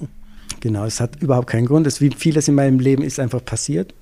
Genau, 0.60 0.86
es 0.86 1.00
hat 1.00 1.22
überhaupt 1.22 1.48
keinen 1.48 1.66
Grund. 1.66 1.88
Es, 1.88 2.02
wie 2.02 2.12
vieles 2.12 2.48
in 2.48 2.56
meinem 2.56 2.80
Leben 2.80 3.04
ist 3.04 3.20
einfach 3.20 3.44
passiert. 3.44 3.94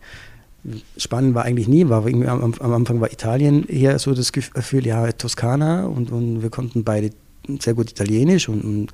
Spanien 0.96 1.34
war 1.34 1.44
eigentlich 1.46 1.68
nie, 1.68 1.90
war 1.90 2.06
am, 2.06 2.54
am, 2.54 2.74
Anfang 2.74 3.02
war 3.02 3.12
Italien 3.12 3.68
eher 3.68 3.98
so 3.98 4.14
das 4.14 4.32
Gefühl, 4.32 4.86
ja, 4.86 5.12
Toskana 5.12 5.88
und, 5.88 6.12
und 6.12 6.44
wir 6.44 6.52
konnten 6.52 6.84
beide 6.84 7.10
sehr 7.60 7.74
gut 7.74 7.90
Italienisch 7.90 8.48
und, 8.48 8.64
und 8.64 8.94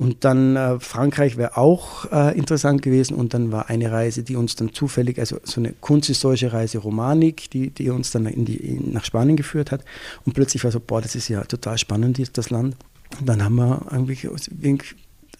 und 0.00 0.24
dann 0.24 0.56
äh, 0.56 0.80
Frankreich 0.80 1.36
wäre 1.36 1.58
auch 1.58 2.10
äh, 2.10 2.34
interessant 2.34 2.80
gewesen. 2.80 3.14
Und 3.14 3.34
dann 3.34 3.52
war 3.52 3.68
eine 3.68 3.92
Reise, 3.92 4.22
die 4.22 4.34
uns 4.34 4.56
dann 4.56 4.72
zufällig, 4.72 5.18
also 5.18 5.36
so 5.44 5.60
eine 5.60 5.74
kunsthistorische 5.74 6.54
Reise 6.54 6.78
Romanik, 6.78 7.50
die, 7.50 7.68
die 7.68 7.90
uns 7.90 8.10
dann 8.10 8.24
in 8.24 8.46
die, 8.46 8.56
in, 8.56 8.94
nach 8.94 9.04
Spanien 9.04 9.36
geführt 9.36 9.70
hat. 9.70 9.84
Und 10.24 10.32
plötzlich 10.32 10.64
war 10.64 10.72
so, 10.72 10.80
boah, 10.80 11.02
das 11.02 11.16
ist 11.16 11.28
ja 11.28 11.44
total 11.44 11.76
spannend, 11.76 12.18
das 12.32 12.48
Land. 12.48 12.76
Und 13.18 13.28
dann 13.28 13.44
haben 13.44 13.56
wir 13.56 13.92
eigentlich 13.92 14.26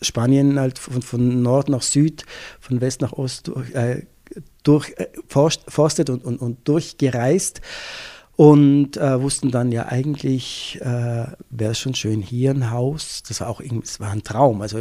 Spanien 0.03 0.61
halt 0.61 0.79
von, 0.79 1.01
von 1.01 1.41
Nord 1.41 1.71
nach 1.71 1.81
Süd, 1.81 2.27
von 2.61 2.83
West 2.83 3.01
nach 3.01 3.15
Ost 3.15 3.49
durch, 3.49 3.71
äh, 3.73 4.03
durchforstet 4.63 6.11
und, 6.11 6.23
und, 6.23 6.37
und 6.39 6.69
durchgereist 6.69 7.63
und 8.41 8.97
äh, 8.97 9.21
wussten 9.21 9.51
dann 9.51 9.71
ja 9.71 9.89
eigentlich, 9.89 10.79
äh, 10.81 11.27
wäre 11.51 11.73
es 11.73 11.79
schon 11.79 11.95
schön 11.95 12.23
hier 12.23 12.53
ein 12.53 12.71
Haus. 12.71 13.23
Das 13.29 13.43
war 13.43 13.51
auch 13.51 13.61
es 13.61 14.01
war 14.01 14.13
ein 14.13 14.23
Traum. 14.23 14.63
Also 14.63 14.79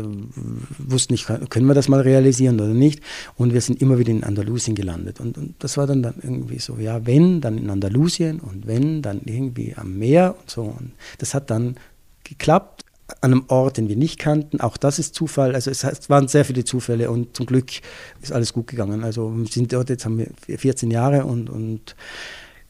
wussten 0.77 1.11
nicht, 1.11 1.27
können 1.49 1.65
wir 1.65 1.73
das 1.73 1.89
mal 1.89 1.99
realisieren 1.99 2.55
oder 2.55 2.69
nicht. 2.69 3.03
Und 3.35 3.53
wir 3.53 3.59
sind 3.59 3.81
immer 3.81 3.99
wieder 3.99 4.11
in 4.11 4.23
Andalusien 4.23 4.75
gelandet. 4.75 5.19
Und, 5.19 5.37
und 5.37 5.55
das 5.59 5.75
war 5.75 5.87
dann, 5.87 6.01
dann 6.01 6.13
irgendwie 6.23 6.59
so, 6.59 6.77
ja, 6.77 7.05
wenn, 7.05 7.41
dann 7.41 7.57
in 7.57 7.69
Andalusien 7.69 8.39
und 8.39 8.65
wenn, 8.65 9.01
dann 9.01 9.23
irgendwie 9.25 9.75
am 9.75 9.97
Meer 9.97 10.35
und 10.39 10.49
so. 10.49 10.61
Und 10.61 10.93
das 11.17 11.33
hat 11.33 11.49
dann 11.49 11.75
geklappt 12.23 12.85
an 13.19 13.33
einem 13.33 13.43
Ort, 13.49 13.75
den 13.75 13.89
wir 13.89 13.97
nicht 13.97 14.19
kannten. 14.19 14.61
Auch 14.61 14.77
das 14.77 14.99
ist 14.99 15.15
Zufall. 15.15 15.53
Also 15.53 15.69
es, 15.69 15.83
es, 15.83 16.09
waren 16.09 16.29
sehr 16.29 16.45
viele 16.45 16.63
Zufälle 16.63 17.11
und 17.11 17.35
zum 17.35 17.45
Glück 17.45 17.71
ist 18.21 18.31
alles 18.31 18.53
gut 18.53 18.67
gegangen. 18.67 19.03
Also 19.03 19.35
wir 19.35 19.47
sind 19.47 19.73
dort, 19.73 19.89
jetzt 19.89 20.05
haben 20.05 20.17
wir 20.17 20.57
14 20.57 20.91
Jahre 20.91 21.25
und, 21.25 21.49
und 21.49 21.97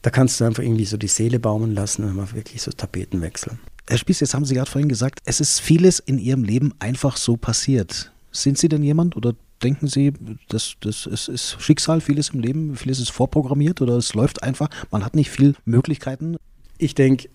da 0.02 0.10
kannst 0.10 0.40
du 0.40 0.44
einfach 0.44 0.62
irgendwie 0.62 0.84
so 0.84 0.96
die 0.96 1.08
Seele 1.08 1.38
baumen 1.38 1.74
lassen 1.74 2.04
und 2.04 2.16
mal 2.16 2.32
wirklich 2.32 2.62
so 2.62 2.70
Tapeten 2.70 3.20
wechseln. 3.20 3.58
Herr 3.88 3.98
Spieß, 3.98 4.20
jetzt 4.20 4.34
haben 4.34 4.44
Sie 4.44 4.54
gerade 4.54 4.70
vorhin 4.70 4.88
gesagt, 4.88 5.20
es 5.24 5.40
ist 5.40 5.60
vieles 5.60 5.98
in 5.98 6.18
Ihrem 6.18 6.44
Leben 6.44 6.72
einfach 6.78 7.16
so 7.16 7.36
passiert. 7.36 8.12
Sind 8.30 8.56
Sie 8.56 8.68
denn 8.68 8.82
jemand 8.82 9.16
oder 9.16 9.34
denken 9.62 9.88
Sie, 9.88 10.12
das, 10.48 10.74
das 10.80 11.06
ist, 11.06 11.28
ist 11.28 11.56
Schicksal, 11.60 12.00
vieles 12.00 12.30
im 12.30 12.40
Leben, 12.40 12.76
vieles 12.76 13.00
ist 13.00 13.10
vorprogrammiert 13.10 13.80
oder 13.82 13.96
es 13.96 14.14
läuft 14.14 14.42
einfach, 14.42 14.68
man 14.90 15.04
hat 15.04 15.14
nicht 15.14 15.30
viel 15.30 15.54
Möglichkeiten? 15.64 16.36
Ich 16.78 16.94
denke, 16.94 17.28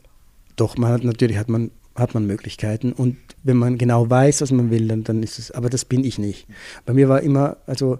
doch, 0.56 0.78
man 0.78 0.92
hat 0.92 1.04
natürlich 1.04 1.38
hat 1.38 1.50
man, 1.50 1.72
hat 1.94 2.14
man 2.14 2.26
Möglichkeiten 2.26 2.94
und 2.94 3.18
wenn 3.44 3.58
man 3.58 3.78
genau 3.78 4.10
weiß, 4.10 4.42
was 4.42 4.52
man 4.52 4.72
will, 4.72 4.88
dann, 4.88 5.04
dann 5.04 5.22
ist 5.22 5.38
es, 5.38 5.52
aber 5.52 5.70
das 5.70 5.86
bin 5.86 6.04
ich 6.04 6.18
nicht. 6.18 6.48
Bei 6.86 6.94
mir 6.94 7.10
war 7.10 7.22
immer, 7.22 7.58
also 7.68 8.00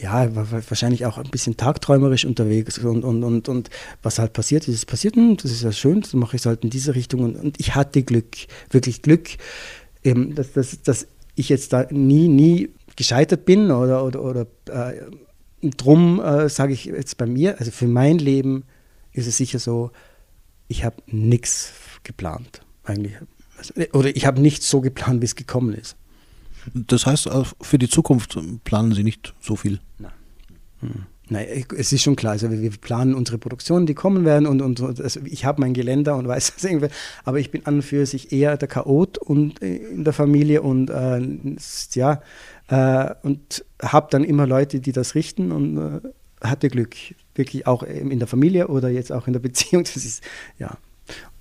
ja, 0.00 0.28
wahrscheinlich 0.34 1.06
auch 1.06 1.18
ein 1.18 1.30
bisschen 1.30 1.56
tagträumerisch 1.56 2.24
unterwegs 2.24 2.78
und, 2.78 3.04
und, 3.04 3.24
und, 3.24 3.48
und 3.48 3.70
was 4.02 4.18
halt 4.18 4.32
passiert 4.32 4.68
ist, 4.68 4.74
ist 4.74 4.86
passiert, 4.86 5.16
das 5.16 5.50
ist 5.50 5.62
ja 5.62 5.72
schön, 5.72 6.00
das 6.00 6.12
mache 6.12 6.36
ich 6.36 6.44
halt 6.44 6.64
in 6.64 6.70
diese 6.70 6.94
Richtung 6.94 7.20
und, 7.20 7.36
und 7.36 7.60
ich 7.60 7.74
hatte 7.74 8.02
Glück, 8.02 8.36
wirklich 8.70 9.02
Glück, 9.02 9.28
ähm, 10.04 10.34
dass, 10.34 10.52
dass, 10.52 10.82
dass 10.82 11.06
ich 11.34 11.48
jetzt 11.48 11.72
da 11.72 11.86
nie, 11.90 12.28
nie 12.28 12.70
gescheitert 12.96 13.44
bin 13.44 13.70
oder, 13.70 14.04
oder, 14.04 14.22
oder 14.22 14.46
äh, 14.68 15.02
drum 15.62 16.20
äh, 16.20 16.48
sage 16.48 16.72
ich 16.72 16.86
jetzt 16.86 17.16
bei 17.16 17.26
mir, 17.26 17.58
also 17.58 17.70
für 17.70 17.86
mein 17.86 18.18
Leben 18.18 18.64
ist 19.12 19.26
es 19.26 19.36
sicher 19.36 19.58
so, 19.58 19.90
ich 20.68 20.84
habe 20.84 20.96
nichts 21.06 21.72
geplant 22.02 22.60
eigentlich. 22.84 23.14
Also, 23.56 23.74
oder 23.92 24.14
ich 24.14 24.26
habe 24.26 24.40
nichts 24.40 24.68
so 24.68 24.80
geplant, 24.80 25.22
wie 25.22 25.26
es 25.26 25.34
gekommen 25.34 25.74
ist. 25.74 25.96
Das 26.74 27.06
heißt, 27.06 27.28
für 27.60 27.78
die 27.78 27.88
Zukunft 27.88 28.38
planen 28.64 28.92
Sie 28.92 29.04
nicht 29.04 29.34
so 29.40 29.56
viel? 29.56 29.80
Nein. 29.98 30.12
Hm. 30.80 31.06
Nein, 31.28 31.64
es 31.76 31.92
ist 31.92 32.02
schon 32.02 32.14
klar. 32.14 32.32
Also 32.32 32.50
wir 32.50 32.70
planen 32.70 33.14
unsere 33.14 33.38
Produktionen, 33.38 33.86
die 33.86 33.94
kommen 33.94 34.24
werden 34.24 34.46
und, 34.46 34.62
und 34.62 34.80
also 34.80 35.20
ich 35.24 35.44
habe 35.44 35.60
mein 35.60 35.74
Geländer 35.74 36.16
und 36.16 36.28
weiß 36.28 36.54
das 36.54 36.64
irgendwie. 36.64 36.88
Aber 37.24 37.40
ich 37.40 37.50
bin 37.50 37.66
an 37.66 37.76
und 37.76 37.82
für 37.82 38.06
sich 38.06 38.32
eher 38.32 38.56
der 38.56 38.68
Chaot 38.68 39.18
und 39.18 39.60
äh, 39.60 39.76
in 39.76 40.04
der 40.04 40.12
Familie 40.12 40.62
und 40.62 40.90
äh, 40.90 41.20
ja 41.94 42.22
äh, 42.68 43.14
und 43.22 43.64
habe 43.82 44.08
dann 44.10 44.22
immer 44.22 44.46
Leute, 44.46 44.80
die 44.80 44.92
das 44.92 45.14
richten 45.14 45.50
und 45.50 45.78
äh, 45.78 46.00
hatte 46.46 46.68
Glück, 46.68 46.94
wirklich 47.34 47.66
auch 47.66 47.82
in 47.82 48.18
der 48.18 48.28
Familie 48.28 48.68
oder 48.68 48.88
jetzt 48.88 49.10
auch 49.10 49.26
in 49.26 49.32
der 49.32 49.40
Beziehung. 49.48 49.82
Das 49.82 49.96
ist 49.96 50.22
ja 50.58 50.76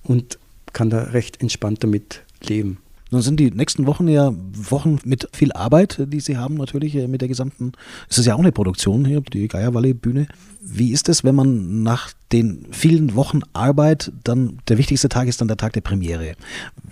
und 0.03 0.39
kann 0.73 0.89
da 0.89 1.03
recht 1.03 1.41
entspannt 1.41 1.83
damit 1.83 2.23
leben. 2.41 2.79
Nun 3.11 3.21
sind 3.21 3.39
die 3.39 3.51
nächsten 3.51 3.85
Wochen 3.85 4.07
ja 4.07 4.33
Wochen 4.53 4.99
mit 5.05 5.29
viel 5.31 5.51
Arbeit, 5.51 6.01
die 6.07 6.19
Sie 6.19 6.37
haben 6.37 6.55
natürlich 6.55 6.95
äh, 6.95 7.07
mit 7.07 7.21
der 7.21 7.27
gesamten, 7.27 7.73
es 8.09 8.17
ist 8.17 8.25
ja 8.25 8.35
auch 8.35 8.39
eine 8.39 8.51
Produktion 8.51 9.05
hier, 9.05 9.21
die 9.21 9.47
Geierwalle-Bühne. 9.47 10.27
Wie 10.61 10.91
ist 10.91 11.09
es, 11.09 11.23
wenn 11.23 11.35
man 11.35 11.83
nach 11.83 12.11
den 12.31 12.65
vielen 12.71 13.15
Wochen 13.15 13.41
Arbeit 13.53 14.11
dann, 14.23 14.57
der 14.67 14.77
wichtigste 14.77 15.09
Tag 15.09 15.27
ist 15.27 15.39
dann 15.39 15.47
der 15.47 15.57
Tag 15.57 15.73
der 15.73 15.81
Premiere. 15.81 16.33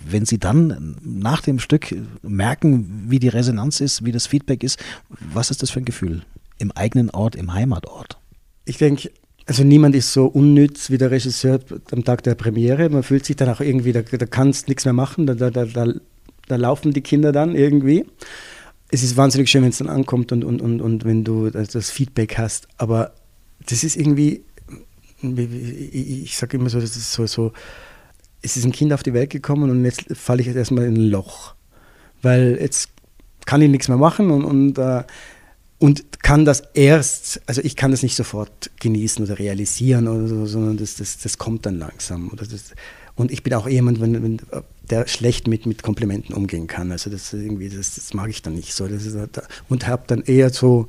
Wenn 0.08 0.24
Sie 0.24 0.38
dann 0.38 0.96
nach 1.02 1.42
dem 1.42 1.58
Stück 1.58 1.94
merken, 2.22 3.06
wie 3.08 3.18
die 3.18 3.28
Resonanz 3.28 3.80
ist, 3.80 4.04
wie 4.04 4.12
das 4.12 4.26
Feedback 4.26 4.62
ist, 4.62 4.78
was 5.32 5.50
ist 5.50 5.62
das 5.62 5.70
für 5.70 5.80
ein 5.80 5.84
Gefühl? 5.84 6.22
Im 6.58 6.70
eigenen 6.72 7.10
Ort, 7.10 7.34
im 7.34 7.52
Heimatort? 7.52 8.16
Ich 8.64 8.78
denke, 8.78 9.10
also 9.46 9.62
niemand 9.62 9.94
ist 9.94 10.12
so 10.12 10.26
unnütz 10.26 10.90
wie 10.90 10.98
der 10.98 11.10
Regisseur 11.10 11.60
am 11.90 12.04
Tag 12.04 12.22
der 12.22 12.34
Premiere. 12.34 12.88
Man 12.88 13.02
fühlt 13.02 13.26
sich 13.26 13.36
dann 13.36 13.50
auch 13.50 13.60
irgendwie, 13.60 13.92
da, 13.92 14.02
da 14.02 14.26
kannst 14.26 14.68
nichts 14.68 14.84
mehr 14.84 14.94
machen, 14.94 15.26
da, 15.26 15.34
da, 15.34 15.50
da, 15.50 15.64
da 16.48 16.56
laufen 16.56 16.92
die 16.92 17.02
Kinder 17.02 17.30
dann 17.32 17.54
irgendwie. 17.54 18.06
Es 18.90 19.02
ist 19.02 19.16
wahnsinnig 19.16 19.50
schön, 19.50 19.62
wenn 19.62 19.70
es 19.70 19.78
dann 19.78 19.88
ankommt 19.88 20.32
und, 20.32 20.44
und, 20.44 20.62
und, 20.62 20.80
und 20.80 21.04
wenn 21.04 21.24
du 21.24 21.50
das 21.50 21.90
Feedback 21.90 22.38
hast. 22.38 22.68
Aber 22.78 23.12
das 23.66 23.84
ist 23.84 23.96
irgendwie, 23.96 24.44
ich 25.20 26.36
sage 26.36 26.56
immer 26.56 26.70
so, 26.70 26.80
das 26.80 26.96
ist 26.96 27.12
so, 27.12 27.26
so, 27.26 27.52
es 28.40 28.56
ist 28.56 28.64
ein 28.64 28.72
Kind 28.72 28.92
auf 28.92 29.02
die 29.02 29.14
Welt 29.14 29.30
gekommen 29.30 29.70
und 29.70 29.84
jetzt 29.84 30.04
falle 30.14 30.40
ich 30.40 30.46
jetzt 30.46 30.56
erstmal 30.56 30.86
in 30.86 30.94
ein 30.94 31.10
Loch. 31.10 31.54
Weil 32.22 32.58
jetzt 32.60 32.90
kann 33.44 33.60
ich 33.60 33.70
nichts 33.70 33.88
mehr 33.88 33.98
machen 33.98 34.30
und, 34.30 34.44
und 34.44 34.78
äh, 34.78 35.02
und 35.78 36.22
kann 36.22 36.44
das 36.44 36.62
erst, 36.74 37.40
also 37.46 37.60
ich 37.62 37.76
kann 37.76 37.90
das 37.90 38.02
nicht 38.02 38.16
sofort 38.16 38.70
genießen 38.80 39.24
oder 39.24 39.38
realisieren 39.38 40.08
oder 40.08 40.26
so, 40.28 40.46
sondern 40.46 40.76
das, 40.76 40.96
das, 40.96 41.18
das 41.18 41.38
kommt 41.38 41.66
dann 41.66 41.78
langsam. 41.78 42.30
Das, 42.36 42.48
und 43.16 43.30
ich 43.30 43.42
bin 43.42 43.54
auch 43.54 43.68
jemand, 43.68 44.00
wenn, 44.00 44.22
wenn, 44.22 44.40
der 44.90 45.06
schlecht 45.06 45.46
mit, 45.46 45.66
mit 45.66 45.82
Komplimenten 45.82 46.34
umgehen 46.34 46.66
kann. 46.66 46.92
Also 46.92 47.10
das 47.10 47.32
irgendwie, 47.32 47.68
das, 47.68 47.96
das 47.96 48.14
mag 48.14 48.30
ich 48.30 48.42
dann 48.42 48.54
nicht 48.54 48.72
so. 48.72 48.86
Ist, 48.86 49.16
und 49.68 49.86
habe 49.86 50.04
dann 50.06 50.22
eher 50.22 50.50
so, 50.50 50.86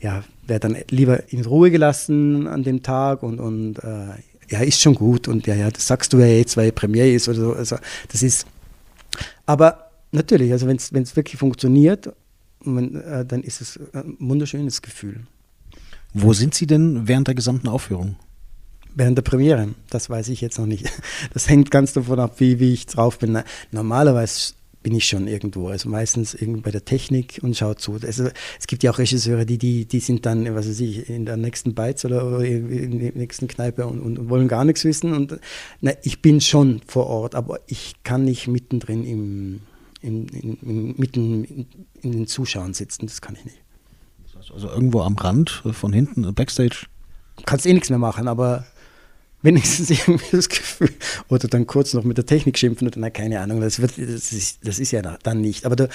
ja, 0.00 0.24
werde 0.46 0.68
dann 0.68 0.82
lieber 0.90 1.30
in 1.32 1.44
Ruhe 1.44 1.70
gelassen 1.70 2.46
an 2.46 2.62
dem 2.62 2.82
Tag 2.82 3.22
und, 3.22 3.40
und 3.40 3.78
äh, 3.78 4.14
ja, 4.50 4.60
ist 4.60 4.80
schon 4.80 4.94
gut 4.94 5.28
und 5.28 5.46
ja, 5.46 5.54
ja, 5.54 5.70
das 5.70 5.86
sagst 5.86 6.12
du 6.12 6.18
ja 6.18 6.26
jetzt, 6.26 6.56
weil 6.56 6.72
Premiere 6.72 7.10
ist 7.10 7.28
oder 7.28 7.38
so. 7.38 7.52
Also 7.52 7.76
das 8.10 8.22
ist, 8.22 8.46
aber 9.46 9.90
natürlich, 10.10 10.52
also 10.52 10.66
wenn 10.66 10.76
es 10.76 11.16
wirklich 11.16 11.38
funktioniert 11.38 12.12
man, 12.74 12.94
äh, 12.94 13.24
dann 13.24 13.42
ist 13.42 13.60
es 13.60 13.78
ein 13.92 14.16
wunderschönes 14.18 14.82
Gefühl. 14.82 15.20
Wo 16.14 16.32
sind 16.32 16.54
Sie 16.54 16.66
denn 16.66 17.06
während 17.06 17.28
der 17.28 17.34
gesamten 17.34 17.68
Aufführung? 17.68 18.16
Während 18.94 19.18
der 19.18 19.22
Premiere, 19.22 19.74
das 19.90 20.10
weiß 20.10 20.28
ich 20.28 20.40
jetzt 20.40 20.58
noch 20.58 20.66
nicht. 20.66 20.90
Das 21.32 21.48
hängt 21.48 21.70
ganz 21.70 21.92
davon 21.92 22.18
ab, 22.20 22.40
wie, 22.40 22.58
wie 22.58 22.72
ich 22.72 22.86
drauf 22.86 23.18
bin. 23.18 23.38
Normalerweise 23.70 24.54
bin 24.82 24.94
ich 24.94 25.06
schon 25.06 25.26
irgendwo, 25.26 25.68
also 25.68 25.88
meistens 25.88 26.36
bei 26.62 26.70
der 26.70 26.84
Technik 26.84 27.40
und 27.42 27.56
schaue 27.56 27.76
zu. 27.76 27.98
Also 28.02 28.28
es 28.58 28.66
gibt 28.66 28.82
ja 28.82 28.90
auch 28.90 28.98
Regisseure, 28.98 29.44
die, 29.44 29.58
die, 29.58 29.86
die 29.86 30.00
sind 30.00 30.24
dann, 30.24 30.54
was 30.54 30.68
weiß 30.68 30.80
ich, 30.80 31.10
in 31.10 31.26
der 31.26 31.36
nächsten 31.36 31.74
Beiz 31.74 32.04
oder, 32.04 32.40
in 32.40 32.98
der 32.98 33.12
nächsten 33.12 33.48
Kneipe 33.48 33.86
und, 33.86 34.00
und, 34.00 34.18
und, 34.18 34.30
wollen 34.30 34.48
gar 34.48 34.64
nichts 34.64 34.84
wissen. 34.84 35.12
Und 35.12 35.38
na, 35.80 35.92
ich 36.02 36.22
bin 36.22 36.40
schon 36.40 36.80
vor 36.86 37.06
Ort, 37.06 37.34
aber 37.34 37.60
ich 37.66 37.96
kann 38.04 38.24
nicht 38.24 38.46
mittendrin 38.46 39.04
im, 39.04 39.60
in, 40.00 40.28
in, 40.28 40.94
mitten 40.96 41.44
in, 41.44 41.66
in, 42.02 42.12
den 42.12 42.26
Zuschauern 42.26 42.74
sitzen. 42.74 43.06
Das 43.06 43.20
kann 43.20 43.36
ich 43.36 43.44
nicht. 43.44 43.58
Also 44.52 44.68
irgendwo 44.68 45.02
am 45.02 45.16
Rand, 45.16 45.62
äh, 45.64 45.72
von 45.72 45.92
hinten, 45.92 46.24
äh, 46.24 46.32
Backstage? 46.32 46.86
Kannst 47.44 47.66
eh 47.66 47.72
nichts 47.72 47.90
mehr 47.90 47.98
machen, 47.98 48.28
aber 48.28 48.66
wenigstens 49.42 49.90
irgendwie 49.90 50.36
das 50.36 50.48
Gefühl. 50.48 50.90
Oder 51.28 51.48
dann 51.48 51.66
kurz 51.66 51.92
noch 51.94 52.04
mit 52.04 52.18
der 52.18 52.26
Technik 52.26 52.58
schimpfen 52.58 52.86
oder 52.86 52.98
na, 53.00 53.10
keine 53.10 53.40
Ahnung. 53.40 53.60
Das, 53.60 53.80
wird, 53.80 53.98
das, 53.98 54.32
ist, 54.32 54.66
das 54.66 54.78
ist 54.78 54.92
ja 54.92 55.02
dann 55.02 55.40
nicht. 55.40 55.66
Aber 55.66 55.76
da, 55.76 55.88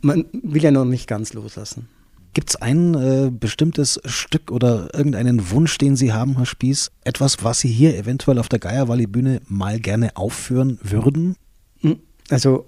man 0.00 0.26
will 0.32 0.62
ja 0.62 0.70
noch 0.70 0.84
nicht 0.84 1.06
ganz 1.06 1.34
loslassen. 1.34 1.88
Gibt 2.32 2.50
es 2.50 2.56
ein 2.56 2.94
äh, 2.94 3.30
bestimmtes 3.30 4.00
Stück 4.06 4.50
oder 4.50 4.92
irgendeinen 4.92 5.50
Wunsch, 5.50 5.78
den 5.78 5.94
Sie 5.94 6.12
haben, 6.12 6.36
Herr 6.36 6.46
Spieß? 6.46 6.90
Etwas, 7.04 7.44
was 7.44 7.60
Sie 7.60 7.68
hier 7.68 7.96
eventuell 7.96 8.40
auf 8.40 8.48
der 8.48 8.58
Geierwalli-Bühne 8.58 9.40
mal 9.46 9.78
gerne 9.78 10.16
aufführen 10.16 10.80
würden? 10.82 11.36
Hm, 11.80 12.00
also 12.30 12.66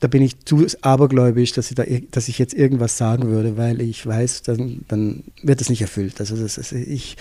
da 0.00 0.08
bin 0.08 0.22
ich 0.22 0.40
zu 0.44 0.66
abergläubisch, 0.80 1.52
dass 1.52 1.70
ich, 1.70 1.76
da, 1.76 1.84
dass 2.10 2.28
ich 2.28 2.38
jetzt 2.38 2.54
irgendwas 2.54 2.96
sagen 2.96 3.28
würde, 3.28 3.56
weil 3.56 3.80
ich 3.82 4.04
weiß, 4.04 4.42
dann, 4.42 4.84
dann 4.88 5.24
wird 5.42 5.60
das 5.60 5.68
nicht 5.68 5.82
erfüllt. 5.82 6.20
Also 6.20 6.36
das, 6.36 6.56
ist, 6.56 6.72
ich, 6.72 7.16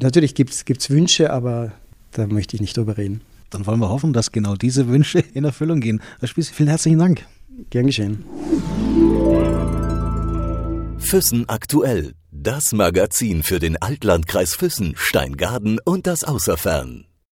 natürlich 0.00 0.34
gibt 0.34 0.52
es 0.52 0.90
Wünsche, 0.90 1.32
aber 1.32 1.72
da 2.12 2.26
möchte 2.26 2.56
ich 2.56 2.60
nicht 2.60 2.76
drüber 2.76 2.98
reden. 2.98 3.20
Dann 3.50 3.66
wollen 3.66 3.80
wir 3.80 3.88
hoffen, 3.88 4.12
dass 4.12 4.32
genau 4.32 4.56
diese 4.56 4.88
Wünsche 4.88 5.20
in 5.32 5.44
Erfüllung 5.44 5.80
gehen. 5.80 6.02
Herr 6.18 6.28
Spieß, 6.28 6.50
vielen 6.50 6.68
herzlichen 6.68 6.98
Dank. 6.98 7.24
Gern 7.70 7.86
geschehen. 7.86 8.24
Füssen 10.98 11.48
aktuell. 11.48 12.12
Das 12.30 12.72
Magazin 12.72 13.42
für 13.42 13.58
den 13.58 13.80
Altlandkreis 13.80 14.54
Füssen, 14.54 14.94
Steingaden 14.96 15.78
und 15.84 16.06
das 16.06 16.24
Außerfern. 16.24 17.07